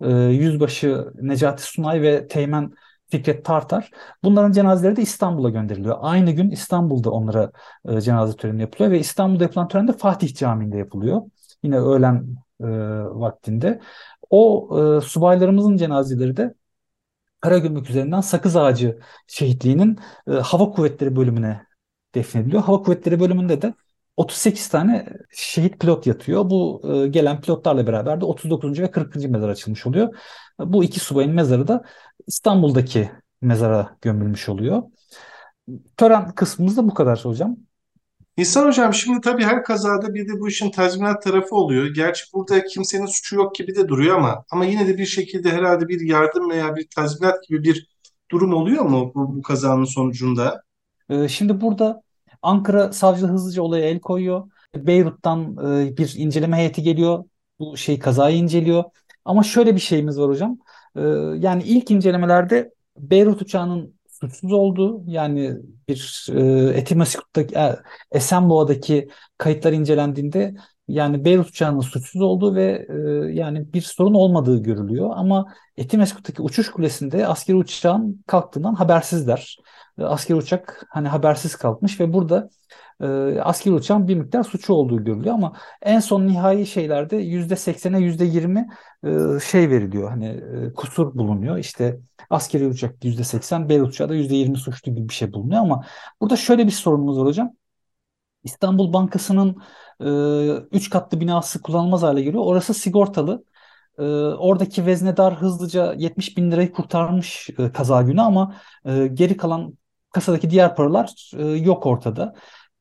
e, 0.00 0.10
Yüzbaşı 0.12 1.06
Necati 1.22 1.62
Sunay 1.62 2.02
ve 2.02 2.28
Teğmen 2.28 2.72
Fikret 3.10 3.44
Tartar. 3.44 3.90
Bunların 4.24 4.52
cenazeleri 4.52 4.96
de 4.96 5.02
İstanbul'a 5.02 5.50
gönderiliyor. 5.50 5.96
Aynı 6.00 6.30
gün 6.30 6.50
İstanbul'da 6.50 7.10
onlara 7.10 7.52
e, 7.88 8.00
cenaze 8.00 8.36
töreni 8.36 8.60
yapılıyor 8.60 8.90
ve 8.90 8.98
İstanbul'da 8.98 9.44
yapılan 9.44 9.68
tören 9.68 9.88
de 9.88 9.92
Fatih 9.92 10.34
Camii'nde 10.34 10.78
yapılıyor. 10.78 11.22
Yine 11.62 11.78
öğlen 11.78 12.36
e, 12.60 12.66
vaktinde. 13.14 13.80
O 14.30 14.68
e, 14.98 15.00
subaylarımızın 15.00 15.76
cenazeleri 15.76 16.36
de 16.36 16.54
Karagümrük 17.40 17.90
üzerinden 17.90 18.20
Sakız 18.20 18.56
Ağacı 18.56 18.98
şehitliğinin 19.26 19.98
e, 20.28 20.32
Hava 20.32 20.70
Kuvvetleri 20.70 21.16
bölümüne 21.16 21.66
defnediliyor. 22.14 22.62
Hava 22.62 22.82
Kuvvetleri 22.82 23.20
bölümünde 23.20 23.62
de 23.62 23.74
38 24.16 24.68
tane 24.68 25.08
şehit 25.30 25.80
pilot 25.80 26.06
yatıyor. 26.06 26.50
Bu 26.50 26.82
e, 26.84 27.08
gelen 27.08 27.40
pilotlarla 27.40 27.86
beraber 27.86 28.20
de 28.20 28.24
39. 28.24 28.80
ve 28.80 28.90
40. 28.90 29.16
mezar 29.16 29.48
açılmış 29.48 29.86
oluyor. 29.86 30.14
Bu 30.58 30.84
iki 30.84 31.00
subayın 31.00 31.32
mezarı 31.32 31.68
da 31.68 31.84
İstanbul'daki 32.26 33.10
mezara 33.40 33.96
gömülmüş 34.02 34.48
oluyor. 34.48 34.82
Tören 35.96 36.34
kısmımız 36.34 36.76
da 36.76 36.88
bu 36.88 36.94
kadar 36.94 37.24
hocam. 37.24 37.56
İhsan 38.36 38.66
Hocam 38.66 38.94
şimdi 38.94 39.20
tabii 39.20 39.44
her 39.44 39.64
kazada 39.64 40.14
bir 40.14 40.28
de 40.28 40.40
bu 40.40 40.48
işin 40.48 40.70
tazminat 40.70 41.22
tarafı 41.22 41.54
oluyor. 41.54 41.86
Gerçi 41.86 42.24
burada 42.34 42.64
kimsenin 42.64 43.06
suçu 43.06 43.36
yok 43.36 43.54
gibi 43.54 43.74
de 43.74 43.88
duruyor 43.88 44.16
ama 44.16 44.44
ama 44.50 44.64
yine 44.64 44.86
de 44.86 44.98
bir 44.98 45.06
şekilde 45.06 45.50
herhalde 45.50 45.88
bir 45.88 46.00
yardım 46.00 46.50
veya 46.50 46.76
bir 46.76 46.88
tazminat 46.96 47.48
gibi 47.48 47.62
bir 47.64 47.88
durum 48.30 48.52
oluyor 48.52 48.84
mu 48.84 49.12
bu, 49.14 49.36
bu 49.36 49.42
kazanın 49.42 49.84
sonucunda? 49.84 50.62
Ee, 51.10 51.28
şimdi 51.28 51.60
burada 51.60 52.02
Ankara 52.42 52.92
savcılığı 52.92 53.28
hızlıca 53.32 53.62
olaya 53.62 53.88
el 53.88 54.00
koyuyor. 54.00 54.50
Beyrut'tan 54.76 55.56
e, 55.86 55.96
bir 55.96 56.14
inceleme 56.16 56.56
heyeti 56.56 56.82
geliyor. 56.82 57.24
Bu 57.58 57.76
şey 57.76 57.98
kazayı 57.98 58.36
inceliyor. 58.36 58.84
Ama 59.24 59.42
şöyle 59.42 59.74
bir 59.74 59.80
şeyimiz 59.80 60.18
var 60.18 60.28
hocam. 60.28 60.58
E, 60.96 61.00
yani 61.38 61.62
ilk 61.62 61.90
incelemelerde 61.90 62.72
Beyrut 62.98 63.42
uçağının 63.42 63.94
suçsuz 64.08 64.52
olduğu 64.52 65.02
yani 65.06 65.56
bir 65.88 66.26
e, 66.34 66.78
Etimesgut'taki 66.78 67.54
e, 67.56 67.76
Esenboğa'daki 68.12 69.08
kayıtlar 69.38 69.72
incelendiğinde 69.72 70.54
yani 70.92 71.24
Beyrut 71.24 71.48
uçağının 71.48 71.80
suçsuz 71.80 72.22
olduğu 72.22 72.54
ve 72.54 72.86
e, 72.88 72.94
yani 73.32 73.72
bir 73.72 73.80
sorun 73.80 74.14
olmadığı 74.14 74.62
görülüyor. 74.62 75.10
Ama 75.14 75.46
Etimesgut'taki 75.76 76.42
uçuş 76.42 76.70
kulesinde 76.70 77.26
askeri 77.26 77.56
uçağın 77.56 78.24
kalktığından 78.26 78.74
habersizler. 78.74 79.58
E, 79.98 80.02
askeri 80.02 80.36
uçak 80.36 80.86
hani 80.90 81.08
habersiz 81.08 81.56
kalkmış 81.56 82.00
ve 82.00 82.12
burada 82.12 82.50
e, 83.00 83.06
askeri 83.40 83.74
uçağın 83.74 84.08
bir 84.08 84.14
miktar 84.14 84.42
suçu 84.42 84.74
olduğu 84.74 85.04
görülüyor 85.04 85.34
ama 85.34 85.52
en 85.82 86.00
son 86.00 86.26
nihai 86.26 86.66
şeylerde 86.66 87.16
%80'e 87.16 87.98
%20 87.98 88.68
e, 89.36 89.40
şey 89.40 89.70
veriliyor 89.70 90.10
hani 90.10 90.26
e, 90.26 90.72
kusur 90.72 91.14
bulunuyor. 91.14 91.58
İşte 91.58 92.00
askeri 92.30 92.66
uçak 92.66 93.04
%80, 93.04 93.68
Beyrut 93.68 93.88
uçağı 93.88 94.08
da 94.08 94.14
%20 94.14 94.56
suçlu 94.56 94.94
gibi 94.94 95.08
bir 95.08 95.14
şey 95.14 95.32
bulunuyor 95.32 95.60
ama 95.60 95.84
burada 96.20 96.36
şöyle 96.36 96.66
bir 96.66 96.72
sorunumuz 96.72 97.18
var 97.18 97.26
hocam. 97.26 97.61
İstanbul 98.44 98.92
Bankası'nın 98.92 99.62
3 100.72 100.90
katlı 100.90 101.20
binası 101.20 101.62
kullanılmaz 101.62 102.02
hale 102.02 102.22
geliyor. 102.22 102.44
Orası 102.46 102.74
sigortalı. 102.74 103.44
E, 103.98 104.02
oradaki 104.38 104.86
veznedar 104.86 105.34
hızlıca 105.34 105.92
70 105.92 106.36
bin 106.36 106.50
lirayı 106.50 106.72
kurtarmış 106.72 107.50
e, 107.58 107.72
kaza 107.72 108.02
günü 108.02 108.20
ama 108.20 108.56
e, 108.84 109.06
geri 109.06 109.36
kalan 109.36 109.78
kasadaki 110.10 110.50
diğer 110.50 110.76
paralar 110.76 111.30
e, 111.38 111.46
yok 111.46 111.86
ortada. 111.86 112.34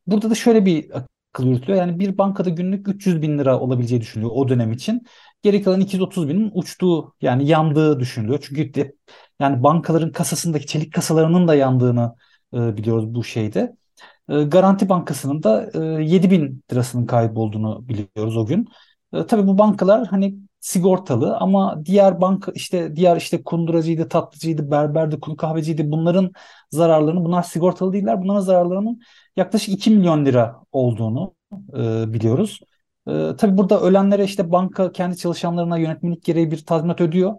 Burada 0.07 0.29
da 0.29 0.35
şöyle 0.35 0.65
bir 0.65 0.91
akıl 1.33 1.45
yürütülüyor. 1.47 1.79
Yani 1.79 1.99
bir 1.99 2.17
bankada 2.17 2.49
günlük 2.49 2.87
300 2.87 3.21
bin 3.21 3.39
lira 3.39 3.59
olabileceği 3.59 4.01
düşünülüyor 4.01 4.31
o 4.35 4.47
dönem 4.49 4.71
için. 4.71 5.05
Geri 5.43 5.63
kalan 5.63 5.81
230 5.81 6.29
binin 6.29 6.51
uçtuğu 6.53 7.15
yani 7.21 7.47
yandığı 7.47 7.99
düşünülüyor. 7.99 8.39
Çünkü 8.47 8.73
de, 8.73 8.95
yani 9.39 9.63
bankaların 9.63 10.11
kasasındaki 10.11 10.67
çelik 10.67 10.93
kasalarının 10.93 11.47
da 11.47 11.55
yandığını 11.55 12.15
e, 12.53 12.77
biliyoruz 12.77 13.15
bu 13.15 13.23
şeyde. 13.23 13.75
E, 14.29 14.43
Garanti 14.43 14.89
Bankası'nın 14.89 15.43
da 15.43 15.69
e, 15.73 16.03
7 16.03 16.31
bin 16.31 16.63
lirasının 16.71 17.05
kaybolduğunu 17.05 17.87
biliyoruz 17.87 18.37
o 18.37 18.45
gün. 18.45 18.67
E, 19.13 19.25
tabii 19.27 19.47
bu 19.47 19.57
bankalar 19.57 20.07
hani 20.07 20.35
sigortalı 20.59 21.37
ama 21.37 21.85
diğer 21.85 22.21
banka 22.21 22.51
işte 22.55 22.95
diğer 22.95 23.17
işte 23.17 23.43
kunduracıydı, 23.43 24.09
tatlıcıydı, 24.09 24.71
berberdi, 24.71 25.19
kuru 25.19 25.35
kahveciydi 25.35 25.91
bunların 25.91 26.31
zararlarını 26.71 27.25
bunlar 27.25 27.43
sigortalı 27.43 27.93
değiller. 27.93 28.21
Bunların 28.23 28.41
zararlarının 28.41 29.01
yaklaşık 29.35 29.69
2 29.73 29.91
milyon 29.91 30.25
lira 30.25 30.55
olduğunu 30.71 31.35
e, 31.77 32.13
biliyoruz. 32.13 32.59
E, 33.07 33.35
tabii 33.37 33.57
burada 33.57 33.81
ölenlere 33.81 34.23
işte 34.23 34.51
banka 34.51 34.91
kendi 34.91 35.17
çalışanlarına 35.17 35.77
yönetmelik 35.77 36.23
gereği 36.23 36.51
bir 36.51 36.65
tazminat 36.65 37.01
ödüyor. 37.01 37.33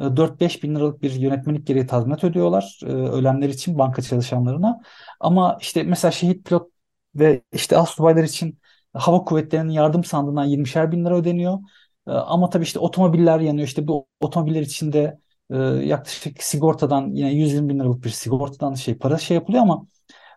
E, 0.00 0.16
4-5 0.16 0.62
bin 0.62 0.74
liralık 0.74 1.02
bir 1.02 1.12
yönetmelik 1.12 1.66
gereği 1.66 1.86
tazminat 1.86 2.24
ödüyorlar 2.24 2.80
e, 2.82 2.86
ölenler 2.86 3.48
için 3.48 3.78
banka 3.78 4.02
çalışanlarına. 4.02 4.80
Ama 5.20 5.58
işte 5.60 5.82
mesela 5.82 6.12
şehit 6.12 6.46
pilot 6.46 6.70
ve 7.14 7.42
işte 7.52 7.76
astsubaylar 7.76 8.24
için 8.24 8.58
hava 8.94 9.24
kuvvetlerinin 9.24 9.72
yardım 9.72 10.04
sandığından 10.04 10.44
20'şer 10.44 10.92
bin 10.92 11.04
lira 11.04 11.16
ödeniyor. 11.16 11.58
Ee, 12.08 12.10
ama 12.10 12.50
tabii 12.50 12.64
işte 12.64 12.78
otomobiller 12.78 13.40
yanıyor. 13.40 13.66
İşte 13.68 13.88
bu 13.88 14.06
otomobiller 14.20 14.60
içinde 14.62 15.18
e, 15.50 15.56
yaklaşık 15.58 16.42
sigortadan 16.42 17.10
yine 17.14 17.32
120 17.32 17.68
bin 17.68 17.78
liralık 17.80 18.04
bir 18.04 18.10
sigortadan 18.10 18.74
şey 18.74 18.98
para 18.98 19.18
şey 19.18 19.34
yapılıyor 19.34 19.62
ama 19.62 19.86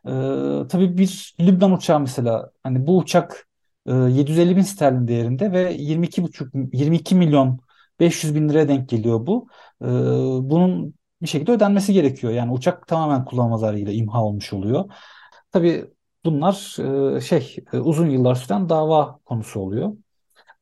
e, 0.05 0.67
tabii 0.67 0.97
bir 0.97 1.35
Lübnan 1.39 1.71
uçağı 1.71 1.99
mesela 1.99 2.51
hani 2.63 2.87
bu 2.87 2.97
uçak 2.97 3.47
e, 3.85 3.91
750 3.93 4.55
bin 4.55 4.61
sterlin 4.61 5.07
değerinde 5.07 5.51
ve 5.51 5.73
22 5.73 6.23
buçuk 6.23 6.53
22 6.73 7.15
milyon 7.15 7.59
500 7.99 8.35
bin 8.35 8.49
liraya 8.49 8.67
denk 8.67 8.89
geliyor 8.89 9.25
bu. 9.27 9.47
E, 9.81 9.87
bunun 10.49 10.93
bir 11.21 11.27
şekilde 11.27 11.51
ödenmesi 11.51 11.93
gerekiyor. 11.93 12.33
Yani 12.33 12.51
uçak 12.51 12.87
tamamen 12.87 13.25
kullanma 13.25 13.57
zararıyla 13.57 13.91
imha 13.91 14.23
olmuş 14.23 14.53
oluyor. 14.53 14.85
Tabii 15.51 15.85
bunlar 16.25 16.77
e, 17.17 17.21
şey 17.21 17.55
e, 17.73 17.77
uzun 17.79 18.09
yıllar 18.09 18.35
süren 18.35 18.69
dava 18.69 19.19
konusu 19.25 19.59
oluyor. 19.59 19.93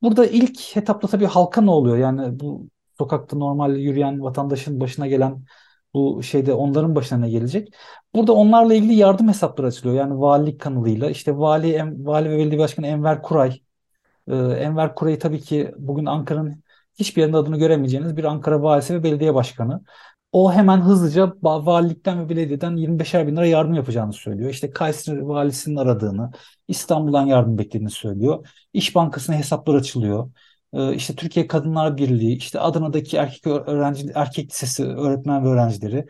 Burada 0.02 0.26
ilk 0.26 0.78
etapta 0.78 1.08
tabii 1.08 1.26
halka 1.26 1.62
ne 1.62 1.72
oluyor? 1.72 1.98
Yani 1.98 2.40
bu 2.40 2.68
sokakta 2.98 3.38
normal 3.38 3.76
yürüyen 3.78 4.22
vatandaşın 4.22 4.80
başına 4.80 5.08
gelen 5.08 5.46
bu 5.94 6.24
şeyde 6.24 6.54
onların 6.54 6.96
başına 6.96 7.20
ne 7.20 7.30
gelecek? 7.30 7.74
Burada 8.16 8.34
onlarla 8.34 8.74
ilgili 8.74 8.94
yardım 8.94 9.28
hesapları 9.28 9.68
açılıyor. 9.68 9.96
Yani 9.96 10.20
valilik 10.20 10.62
kanalıyla 10.62 11.10
işte 11.10 11.38
vali, 11.38 11.74
em, 11.74 12.06
vali 12.06 12.30
ve 12.30 12.38
belediye 12.38 12.60
başkanı 12.60 12.88
Enver 12.88 13.22
Kuray. 13.22 13.62
Ee, 14.28 14.36
Enver 14.36 14.96
Kuray'ı 14.96 15.20
tabii 15.20 15.42
ki 15.42 15.74
bugün 15.78 16.06
Ankara'nın 16.06 16.64
hiçbir 17.02 17.22
yerinde 17.22 17.38
adını 17.38 17.58
göremeyeceğiniz 17.58 18.18
bir 18.18 18.24
Ankara 18.24 18.64
valisi 18.64 18.94
ve 18.94 19.04
belediye 19.04 19.36
başkanı. 19.36 19.82
O 20.32 20.54
hemen 20.54 20.82
hızlıca 20.82 21.34
valilikten 21.42 22.20
ve 22.26 22.30
belediyeden 22.30 22.76
25'er 22.78 23.28
bin 23.28 23.36
lira 23.36 23.46
yardım 23.46 23.74
yapacağını 23.74 24.14
söylüyor. 24.14 24.50
İşte 24.50 24.72
Kayseri 24.72 25.28
valisinin 25.28 25.76
aradığını, 25.76 26.32
İstanbul'dan 26.68 27.26
yardım 27.26 27.58
beklediğini 27.58 27.90
söylüyor. 27.90 28.48
İş 28.74 28.96
Bankası'na 28.96 29.36
hesaplar 29.36 29.76
açılıyor. 29.76 30.32
Ee, 30.74 30.96
işte 30.96 31.16
Türkiye 31.16 31.48
Kadınlar 31.48 31.98
Birliği, 31.98 32.38
işte 32.38 32.60
Adana'daki 32.60 33.18
erkek 33.18 33.48
öğrenci, 33.48 34.12
erkek 34.16 34.52
lisesi 34.52 34.86
öğretmen 34.86 35.46
ve 35.46 35.50
öğrencileri 35.50 36.06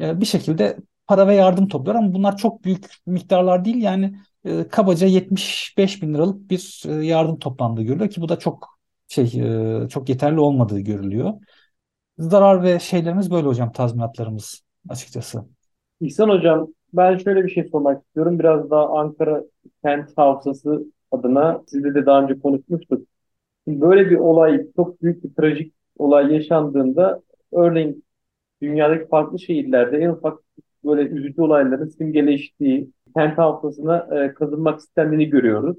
e, 0.00 0.20
bir 0.20 0.26
şekilde 0.26 0.76
para 1.06 1.28
ve 1.28 1.34
yardım 1.34 1.68
topluyor 1.68 1.98
ama 1.98 2.14
bunlar 2.14 2.36
çok 2.36 2.64
büyük 2.64 2.86
miktarlar 3.06 3.64
değil. 3.64 3.82
Yani 3.82 4.16
e, 4.44 4.68
kabaca 4.68 5.06
75 5.06 6.02
bin 6.02 6.14
liralık 6.14 6.50
bir 6.50 6.82
e, 6.88 7.06
yardım 7.06 7.38
toplandığı 7.38 7.82
görülüyor 7.82 8.10
ki 8.10 8.20
bu 8.20 8.28
da 8.28 8.38
çok 8.38 8.73
şey 9.08 9.30
çok 9.88 10.08
yeterli 10.08 10.40
olmadığı 10.40 10.80
görülüyor 10.80 11.34
zarar 12.18 12.62
ve 12.62 12.78
şeylerimiz 12.78 13.30
böyle 13.30 13.46
hocam 13.46 13.72
tazminatlarımız 13.72 14.62
açıkçası. 14.88 15.44
İhsan 16.00 16.28
Hocam, 16.28 16.68
ben 16.92 17.18
şöyle 17.18 17.44
bir 17.44 17.50
şey 17.50 17.64
sormak 17.64 18.02
istiyorum. 18.04 18.38
Biraz 18.38 18.70
daha 18.70 18.98
Ankara 18.98 19.42
kent 19.84 20.18
hafızası 20.18 20.84
adına 21.10 21.62
sizle 21.66 21.94
de 21.94 22.06
daha 22.06 22.22
önce 22.22 22.38
konuşmuştuk. 22.38 23.08
Şimdi 23.68 23.80
böyle 23.80 24.10
bir 24.10 24.16
olay, 24.16 24.66
çok 24.76 25.02
büyük 25.02 25.24
bir 25.24 25.34
trajik 25.34 25.74
olay 25.98 26.34
yaşandığında 26.34 27.22
örneğin 27.52 28.04
dünyadaki 28.62 29.08
farklı 29.08 29.38
şehirlerde 29.38 29.98
en 29.98 30.08
ufak 30.08 30.38
böyle 30.84 31.02
üzücü 31.02 31.42
olayların 31.42 31.88
simgeleştiği, 31.88 32.90
kent 33.16 33.38
hafızasına 33.38 34.24
e, 34.24 34.34
kazınmak 34.34 34.80
istendiğini 34.80 35.26
görüyoruz. 35.30 35.76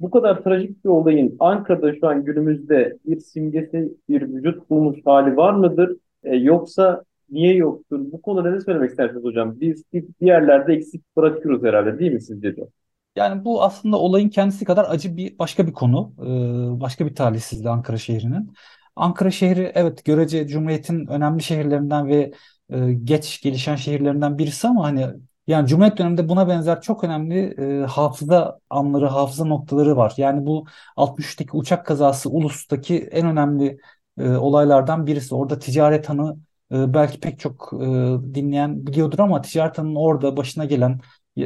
Bu 0.00 0.10
kadar 0.10 0.42
trajik 0.42 0.84
bir 0.84 0.88
olayın 0.88 1.36
Ankara'da 1.40 1.94
şu 1.94 2.08
an 2.08 2.24
günümüzde 2.24 2.98
bir 3.06 3.20
simgesi, 3.20 3.92
bir 4.08 4.22
vücut 4.22 4.70
bulmuş 4.70 4.98
hali 5.04 5.36
var 5.36 5.52
mıdır? 5.54 5.96
E, 6.24 6.36
yoksa 6.36 7.04
niye 7.30 7.54
yoktur? 7.54 8.00
Bu 8.12 8.22
konuda 8.22 8.50
ne 8.50 8.60
söylemek 8.60 8.90
istersiniz 8.90 9.24
hocam? 9.24 9.60
Biz 9.60 9.84
bir 9.92 10.04
yerlerde 10.20 10.74
eksik 10.74 11.16
bırakıyoruz 11.16 11.62
herhalde 11.62 11.98
değil 11.98 12.12
mi 12.12 12.20
sizce 12.20 12.56
de? 12.56 12.68
Yani 13.16 13.44
bu 13.44 13.62
aslında 13.62 13.96
olayın 13.98 14.28
kendisi 14.28 14.64
kadar 14.64 14.86
acı 14.88 15.16
bir 15.16 15.38
başka 15.38 15.66
bir 15.66 15.72
konu. 15.72 16.12
Ee, 16.20 16.80
başka 16.80 17.06
bir 17.06 17.14
talihsizliği 17.14 17.70
Ankara 17.70 17.96
şehrinin. 17.96 18.52
Ankara 18.96 19.30
şehri 19.30 19.72
evet 19.74 20.04
görece 20.04 20.46
Cumhuriyet'in 20.48 21.06
önemli 21.06 21.42
şehirlerinden 21.42 22.08
ve 22.08 22.32
e, 22.70 22.92
geç 22.92 23.40
gelişen 23.42 23.76
şehirlerinden 23.76 24.38
birisi 24.38 24.68
ama 24.68 24.84
hani 24.84 25.06
yani 25.48 25.68
Cumhuriyet 25.68 25.98
döneminde 25.98 26.28
buna 26.28 26.48
benzer 26.48 26.80
çok 26.80 27.04
önemli 27.04 27.38
e, 27.82 27.86
hafıza 27.86 28.60
anları, 28.70 29.06
hafıza 29.06 29.44
noktaları 29.44 29.96
var. 29.96 30.14
Yani 30.16 30.46
bu 30.46 30.66
63'teki 30.96 31.50
uçak 31.56 31.86
kazası 31.86 32.30
Ulus'taki 32.30 32.98
en 33.12 33.26
önemli 33.26 33.78
e, 34.18 34.30
olaylardan 34.30 35.06
birisi. 35.06 35.34
Orada 35.34 35.58
ticaret 35.58 36.08
hanı 36.08 36.36
e, 36.72 36.94
belki 36.94 37.20
pek 37.20 37.38
çok 37.40 37.70
e, 37.74 37.86
dinleyen 38.34 38.86
biliyordur 38.86 39.18
ama 39.18 39.40
ticaret 39.42 39.78
hanının 39.78 39.94
orada 39.94 40.36
başına 40.36 40.64
gelen 40.64 41.00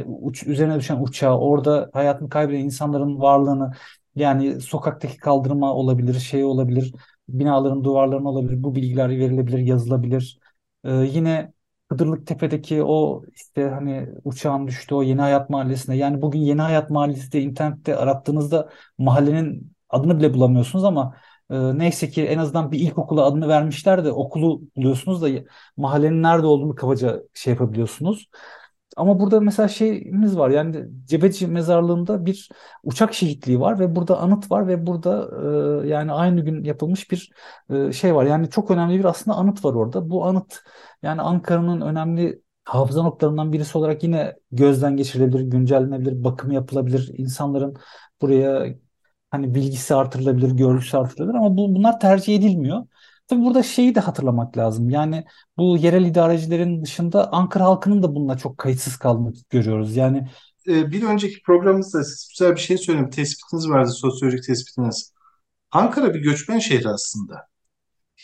uç, 0.05 0.43
üzerine 0.47 0.79
düşen 0.79 0.97
uçağı, 1.03 1.37
orada 1.39 1.89
hayatını 1.93 2.29
kaybeden 2.29 2.59
insanların 2.59 3.19
varlığını 3.19 3.71
yani 4.15 4.61
sokaktaki 4.61 5.17
kaldırma 5.17 5.73
olabilir, 5.73 6.19
şey 6.19 6.43
olabilir, 6.43 6.93
binaların 7.29 7.83
duvarlarına 7.83 8.29
olabilir, 8.29 8.63
bu 8.63 8.75
bilgiler 8.75 9.09
verilebilir, 9.09 9.57
yazılabilir. 9.57 10.39
Ee, 10.83 10.91
yine 10.93 11.53
Kıdırlık 11.93 12.27
Tepe'deki 12.27 12.83
o 12.83 13.23
işte 13.35 13.69
hani 13.69 14.09
uçağın 14.23 14.67
düştüğü 14.67 14.95
o 14.95 15.03
Yeni 15.03 15.21
Hayat 15.21 15.49
Mahallesi'nde 15.49 15.95
yani 15.95 16.21
bugün 16.21 16.39
Yeni 16.39 16.61
Hayat 16.61 16.89
Mahallesi 16.89 17.31
de 17.31 17.41
internette 17.41 17.95
arattığınızda 17.97 18.69
mahallenin 18.97 19.73
adını 19.89 20.19
bile 20.19 20.33
bulamıyorsunuz 20.33 20.85
ama 20.85 21.15
e, 21.49 21.77
neyse 21.77 22.09
ki 22.09 22.25
en 22.25 22.37
azından 22.37 22.71
bir 22.71 22.79
ilkokula 22.79 23.25
adını 23.25 23.47
vermişler 23.47 24.05
de 24.05 24.11
okulu 24.11 24.61
buluyorsunuz 24.75 25.21
da 25.21 25.27
mahallenin 25.77 26.23
nerede 26.23 26.45
olduğunu 26.45 26.75
kabaca 26.75 27.23
şey 27.33 27.53
yapabiliyorsunuz. 27.53 28.29
Ama 28.97 29.19
burada 29.19 29.39
mesela 29.39 29.67
şeyimiz 29.67 30.37
var 30.37 30.49
yani 30.49 30.85
Cebeci 31.05 31.47
mezarlığında 31.47 32.25
bir 32.25 32.49
uçak 32.83 33.13
şehitliği 33.13 33.59
var 33.59 33.79
ve 33.79 33.95
burada 33.95 34.19
anıt 34.19 34.51
var 34.51 34.67
ve 34.67 34.87
burada 34.87 35.29
e, 35.83 35.87
yani 35.87 36.11
aynı 36.11 36.41
gün 36.41 36.63
yapılmış 36.63 37.11
bir 37.11 37.31
e, 37.69 37.91
şey 37.91 38.15
var. 38.15 38.25
Yani 38.25 38.49
çok 38.49 38.71
önemli 38.71 38.99
bir 38.99 39.05
aslında 39.05 39.37
anıt 39.37 39.65
var 39.65 39.73
orada. 39.73 40.09
Bu 40.09 40.25
anıt 40.25 40.59
yani 41.03 41.21
Ankara'nın 41.21 41.81
önemli 41.81 42.41
hafıza 42.65 43.03
noktalarından 43.03 43.53
birisi 43.53 43.77
olarak 43.77 44.03
yine 44.03 44.35
gözden 44.51 44.97
geçirilebilir, 44.97 45.41
güncellenebilir, 45.41 46.23
bakımı 46.23 46.53
yapılabilir. 46.53 47.11
İnsanların 47.17 47.75
buraya 48.21 48.75
hani 49.31 49.55
bilgisi 49.55 49.95
artırılabilir, 49.95 50.51
görgüsü 50.51 50.97
artırılabilir 50.97 51.37
ama 51.37 51.57
bu, 51.57 51.75
bunlar 51.75 51.99
tercih 51.99 52.35
edilmiyor. 52.35 52.83
Tabii 53.27 53.41
burada 53.41 53.63
şeyi 53.63 53.95
de 53.95 53.99
hatırlamak 53.99 54.57
lazım. 54.57 54.89
Yani 54.89 55.25
bu 55.57 55.77
yerel 55.77 56.05
idarecilerin 56.05 56.83
dışında 56.83 57.31
Ankara 57.31 57.63
halkının 57.65 58.03
da 58.03 58.15
bununla 58.15 58.37
çok 58.37 58.57
kayıtsız 58.57 58.97
kaldığını 58.97 59.33
görüyoruz. 59.49 59.95
Yani 59.95 60.27
Ee, 60.67 60.91
bir 60.91 61.03
önceki 61.03 61.41
programımızda 61.41 62.03
siz 62.03 62.27
güzel 62.29 62.55
bir 62.55 62.59
şey 62.61 62.77
söyledim. 62.77 63.09
Tespitiniz 63.09 63.69
vardı, 63.69 63.91
sosyolojik 63.91 64.43
tespitiniz. 64.43 65.13
Ankara 65.71 66.13
bir 66.13 66.19
göçmen 66.21 66.59
şehri 66.59 66.89
aslında. 66.89 67.47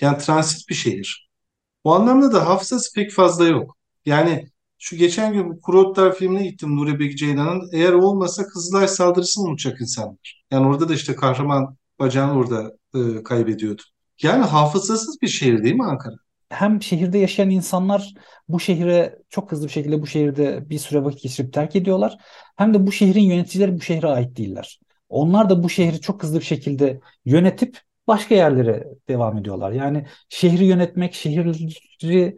Yani 0.02 0.18
transit 0.18 0.70
bir 0.70 0.76
şehir. 0.76 1.30
O 1.84 1.94
anlamda 1.96 2.34
da 2.34 2.48
hafızası 2.48 2.94
pek 2.96 3.12
fazla 3.14 3.48
yok. 3.48 3.78
Yani 4.06 4.46
şu 4.80 4.96
geçen 4.98 5.34
gün 5.34 5.60
Kuru 5.60 5.82
Otlar 5.82 6.16
filmine 6.16 6.48
gittim 6.48 6.78
Nuri 6.78 7.00
Bilge 7.00 7.16
Ceylan'ın. 7.18 7.70
Eğer 7.74 7.94
olmasa 7.94 8.48
Kızılay 8.48 8.88
saldırısını 8.88 9.46
unutacak 9.46 9.82
insanlar. 9.82 10.44
Yani 10.52 10.68
orada 10.68 10.90
da 10.90 10.94
işte 10.94 11.16
kahraman 11.16 11.78
bacağını 12.00 12.40
orada 12.40 12.74
e, 12.96 13.24
kaybediyordu. 13.24 13.82
Yani 14.24 14.46
hafızasız 14.46 15.22
bir 15.22 15.28
şehir 15.28 15.64
değil 15.64 15.76
mi 15.76 15.86
Ankara? 15.86 16.16
hem 16.50 16.82
şehirde 16.82 17.18
yaşayan 17.18 17.50
insanlar 17.50 18.14
bu 18.50 18.60
şehre 18.60 19.20
çok 19.30 19.52
hızlı 19.52 19.68
bir 19.68 19.72
şekilde 19.72 20.02
bu 20.02 20.08
şehirde 20.08 20.70
bir 20.70 20.80
süre 20.80 21.04
vakit 21.04 21.24
geçirip 21.24 21.54
terk 21.54 21.76
ediyorlar. 21.76 22.18
Hem 22.56 22.74
de 22.74 22.88
bu 22.88 22.92
şehrin 22.92 23.22
yöneticileri 23.22 23.76
bu 23.76 23.82
şehre 23.82 24.08
ait 24.08 24.38
değiller. 24.38 24.80
Onlar 25.10 25.50
da 25.50 25.64
bu 25.64 25.70
şehri 25.70 26.02
çok 26.02 26.24
hızlı 26.24 26.40
bir 26.40 26.46
şekilde 26.46 27.00
yönetip 27.26 27.80
başka 28.08 28.36
yerlere 28.36 28.88
devam 29.10 29.38
ediyorlar. 29.38 29.72
Yani 29.72 30.06
şehri 30.30 30.66
yönetmek, 30.66 31.14
şehri 31.14 32.36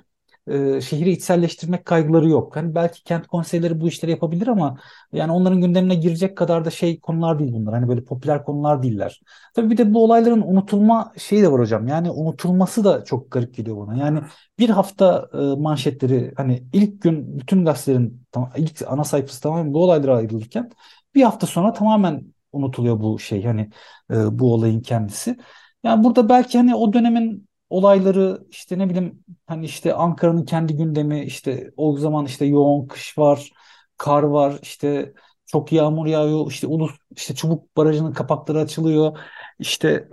e, 0.47 0.81
şehri 0.81 1.11
içselleştirmek 1.11 1.85
kaygıları 1.85 2.29
yok. 2.29 2.55
Hani 2.55 2.75
belki 2.75 3.03
kent 3.03 3.27
konseyleri 3.27 3.81
bu 3.81 3.87
işleri 3.87 4.11
yapabilir 4.11 4.47
ama 4.47 4.77
yani 5.13 5.31
onların 5.31 5.61
gündemine 5.61 5.95
girecek 5.95 6.37
kadar 6.37 6.65
da 6.65 6.69
şey 6.69 6.99
konular 6.99 7.39
değil 7.39 7.53
bunlar. 7.53 7.73
Hani 7.73 7.87
böyle 7.87 8.03
popüler 8.03 8.43
konular 8.45 8.83
değiller. 8.83 9.21
Tabii 9.55 9.69
bir 9.69 9.77
de 9.77 9.93
bu 9.93 10.03
olayların 10.03 10.41
unutulma 10.41 11.13
şeyi 11.17 11.43
de 11.43 11.51
var 11.51 11.59
hocam. 11.61 11.87
Yani 11.87 12.11
unutulması 12.11 12.83
da 12.83 13.05
çok 13.05 13.31
garip 13.31 13.55
geliyor 13.55 13.77
bana. 13.77 13.97
Yani 13.97 14.19
bir 14.59 14.69
hafta 14.69 15.29
e, 15.33 15.37
manşetleri 15.37 16.33
hani 16.37 16.63
ilk 16.73 17.01
gün 17.01 17.39
bütün 17.39 17.65
gazetelerin 17.65 18.25
ilk 18.57 18.81
ana 18.87 19.03
sayfası 19.03 19.41
tamamen 19.41 19.73
bu 19.73 19.83
olaylara 19.83 20.15
ayrılırken 20.15 20.69
bir 21.15 21.23
hafta 21.23 21.47
sonra 21.47 21.73
tamamen 21.73 22.23
unutuluyor 22.51 22.99
bu 22.99 23.19
şey 23.19 23.43
hani 23.43 23.69
e, 24.11 24.39
bu 24.39 24.53
olayın 24.53 24.81
kendisi. 24.81 25.37
Yani 25.83 26.03
burada 26.03 26.29
belki 26.29 26.57
hani 26.57 26.75
o 26.75 26.93
dönemin 26.93 27.49
olayları 27.71 28.39
işte 28.49 28.79
ne 28.79 28.89
bileyim 28.89 29.23
hani 29.47 29.65
işte 29.65 29.93
Ankara'nın 29.93 30.45
kendi 30.45 30.77
gündemi 30.77 31.23
işte 31.23 31.71
o 31.77 31.97
zaman 31.97 32.25
işte 32.25 32.45
yoğun 32.45 32.87
kış 32.87 33.17
var, 33.17 33.51
kar 33.97 34.23
var, 34.23 34.59
işte 34.61 35.13
çok 35.45 35.71
yağmur 35.71 36.07
yağıyor, 36.07 36.51
işte 36.51 36.67
Ulus 36.67 36.91
işte 37.15 37.35
Çubuk 37.35 37.77
Barajı'nın 37.77 38.13
kapakları 38.13 38.59
açılıyor. 38.59 39.17
İşte 39.59 40.09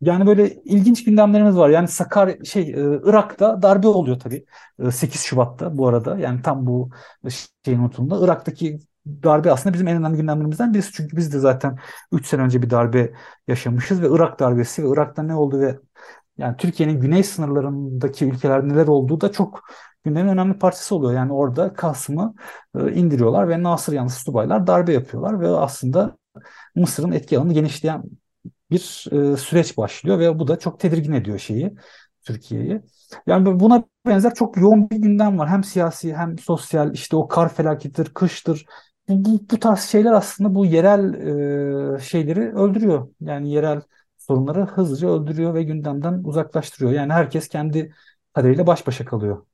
yani 0.00 0.26
böyle 0.26 0.54
ilginç 0.64 1.04
gündemlerimiz 1.04 1.56
var. 1.56 1.70
Yani 1.70 1.88
Sakar 1.88 2.44
şey 2.44 2.62
e, 2.62 3.00
Irak'ta 3.04 3.62
darbe 3.62 3.88
oluyor 3.88 4.20
tabii. 4.20 4.46
8 4.92 5.20
e, 5.20 5.24
Şubat'ta 5.24 5.78
bu 5.78 5.88
arada. 5.88 6.18
Yani 6.18 6.42
tam 6.42 6.66
bu 6.66 6.90
şeyin 7.64 7.78
unutulduğunda 7.78 8.24
Irak'taki 8.24 8.80
darbe 9.22 9.52
aslında 9.52 9.74
bizim 9.74 9.88
en 9.88 9.96
önemli 9.96 10.16
gündemlerimizden 10.16 10.74
birisi. 10.74 10.92
Çünkü 10.92 11.16
biz 11.16 11.32
de 11.32 11.38
zaten 11.38 11.78
3 12.12 12.26
sene 12.26 12.42
önce 12.42 12.62
bir 12.62 12.70
darbe 12.70 13.12
yaşamışız 13.48 14.02
ve 14.02 14.08
Irak 14.10 14.40
darbesi 14.40 14.84
ve 14.84 14.88
Irak'ta 14.92 15.22
ne 15.22 15.34
oldu 15.34 15.60
ve 15.60 15.78
yani 16.38 16.56
Türkiye'nin 16.56 17.00
güney 17.00 17.22
sınırlarındaki 17.22 18.24
ülkeler 18.24 18.68
neler 18.68 18.86
olduğu 18.86 19.20
da 19.20 19.32
çok 19.32 19.60
gündemin 20.04 20.28
önemli 20.28 20.58
parçası 20.58 20.94
oluyor. 20.94 21.12
Yani 21.12 21.32
orada 21.32 21.72
Kasım'ı 21.72 22.34
e, 22.78 22.92
indiriyorlar 22.92 23.48
ve 23.48 23.62
Nasır 23.62 23.92
yanlısı 23.92 24.20
subaylar 24.20 24.66
darbe 24.66 24.92
yapıyorlar 24.92 25.40
ve 25.40 25.48
aslında 25.48 26.16
Mısır'ın 26.74 27.12
etki 27.12 27.38
alanı 27.38 27.52
genişleyen 27.52 28.02
bir 28.70 29.06
e, 29.12 29.36
süreç 29.36 29.76
başlıyor 29.76 30.18
ve 30.18 30.38
bu 30.38 30.48
da 30.48 30.58
çok 30.58 30.80
tedirgin 30.80 31.12
ediyor 31.12 31.38
şeyi 31.38 31.74
Türkiye'yi. 32.22 32.82
Yani 33.26 33.60
buna 33.60 33.84
benzer 34.06 34.34
çok 34.34 34.56
yoğun 34.56 34.90
bir 34.90 34.96
gündem 34.96 35.38
var. 35.38 35.48
Hem 35.48 35.64
siyasi 35.64 36.16
hem 36.16 36.38
sosyal 36.38 36.94
işte 36.94 37.16
o 37.16 37.28
kar 37.28 37.54
felaketidir, 37.54 38.14
kıştır. 38.14 38.66
Bu, 39.08 39.24
bu, 39.24 39.40
bu 39.50 39.60
tarz 39.60 39.80
şeyler 39.80 40.12
aslında 40.12 40.54
bu 40.54 40.66
yerel 40.66 41.14
e, 41.96 42.00
şeyleri 42.00 42.40
öldürüyor. 42.54 43.08
Yani 43.20 43.50
yerel 43.50 43.82
sorunları 44.28 44.66
hızlıca 44.66 45.08
öldürüyor 45.08 45.54
ve 45.54 45.62
gündemden 45.62 46.22
uzaklaştırıyor. 46.24 46.92
Yani 46.92 47.12
herkes 47.12 47.48
kendi 47.48 47.94
kaderiyle 48.34 48.66
baş 48.66 48.86
başa 48.86 49.04
kalıyor. 49.04 49.46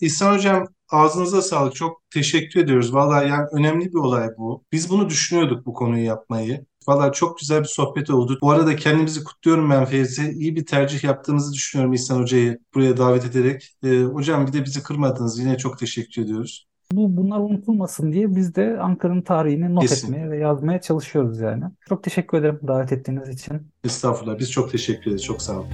İhsan 0.00 0.34
Hocam 0.34 0.66
ağzınıza 0.90 1.42
sağlık. 1.42 1.74
Çok 1.74 2.02
teşekkür 2.10 2.60
ediyoruz. 2.60 2.94
Vallahi 2.94 3.28
yani 3.28 3.46
önemli 3.52 3.86
bir 3.86 3.98
olay 3.98 4.28
bu. 4.38 4.64
Biz 4.72 4.90
bunu 4.90 5.08
düşünüyorduk 5.08 5.66
bu 5.66 5.74
konuyu 5.74 6.04
yapmayı. 6.04 6.66
Vallahi 6.88 7.12
çok 7.12 7.38
güzel 7.38 7.60
bir 7.60 7.68
sohbet 7.68 8.10
oldu. 8.10 8.38
Bu 8.42 8.50
arada 8.50 8.76
kendimizi 8.76 9.24
kutluyorum 9.24 9.70
ben 9.70 9.84
Fevzi. 9.84 10.30
İyi 10.30 10.56
bir 10.56 10.66
tercih 10.66 11.04
yaptığımızı 11.04 11.52
düşünüyorum 11.52 11.92
İhsan 11.94 12.20
Hoca'yı 12.20 12.58
buraya 12.74 12.96
davet 12.96 13.24
ederek. 13.24 13.76
Ee, 13.84 14.02
hocam 14.02 14.46
bir 14.46 14.52
de 14.52 14.64
bizi 14.64 14.82
kırmadınız. 14.82 15.38
Yine 15.38 15.58
çok 15.58 15.78
teşekkür 15.78 16.22
ediyoruz. 16.22 16.67
Bu 16.92 17.16
bunlar 17.16 17.38
unutulmasın 17.40 18.12
diye 18.12 18.36
biz 18.36 18.54
de 18.54 18.78
Ankara'nın 18.80 19.22
tarihini 19.22 19.74
not 19.74 19.82
Kesin. 19.82 20.06
etmeye 20.06 20.30
ve 20.30 20.38
yazmaya 20.38 20.80
çalışıyoruz 20.80 21.40
yani. 21.40 21.64
Çok 21.88 22.02
teşekkür 22.02 22.38
ederim 22.38 22.60
davet 22.66 22.92
ettiğiniz 22.92 23.28
için. 23.28 23.68
Estağfurullah. 23.84 24.38
Biz 24.38 24.50
çok 24.50 24.72
teşekkür 24.72 25.10
ederiz. 25.10 25.24
Çok 25.24 25.42
sağ 25.42 25.56
olun. 25.56 25.68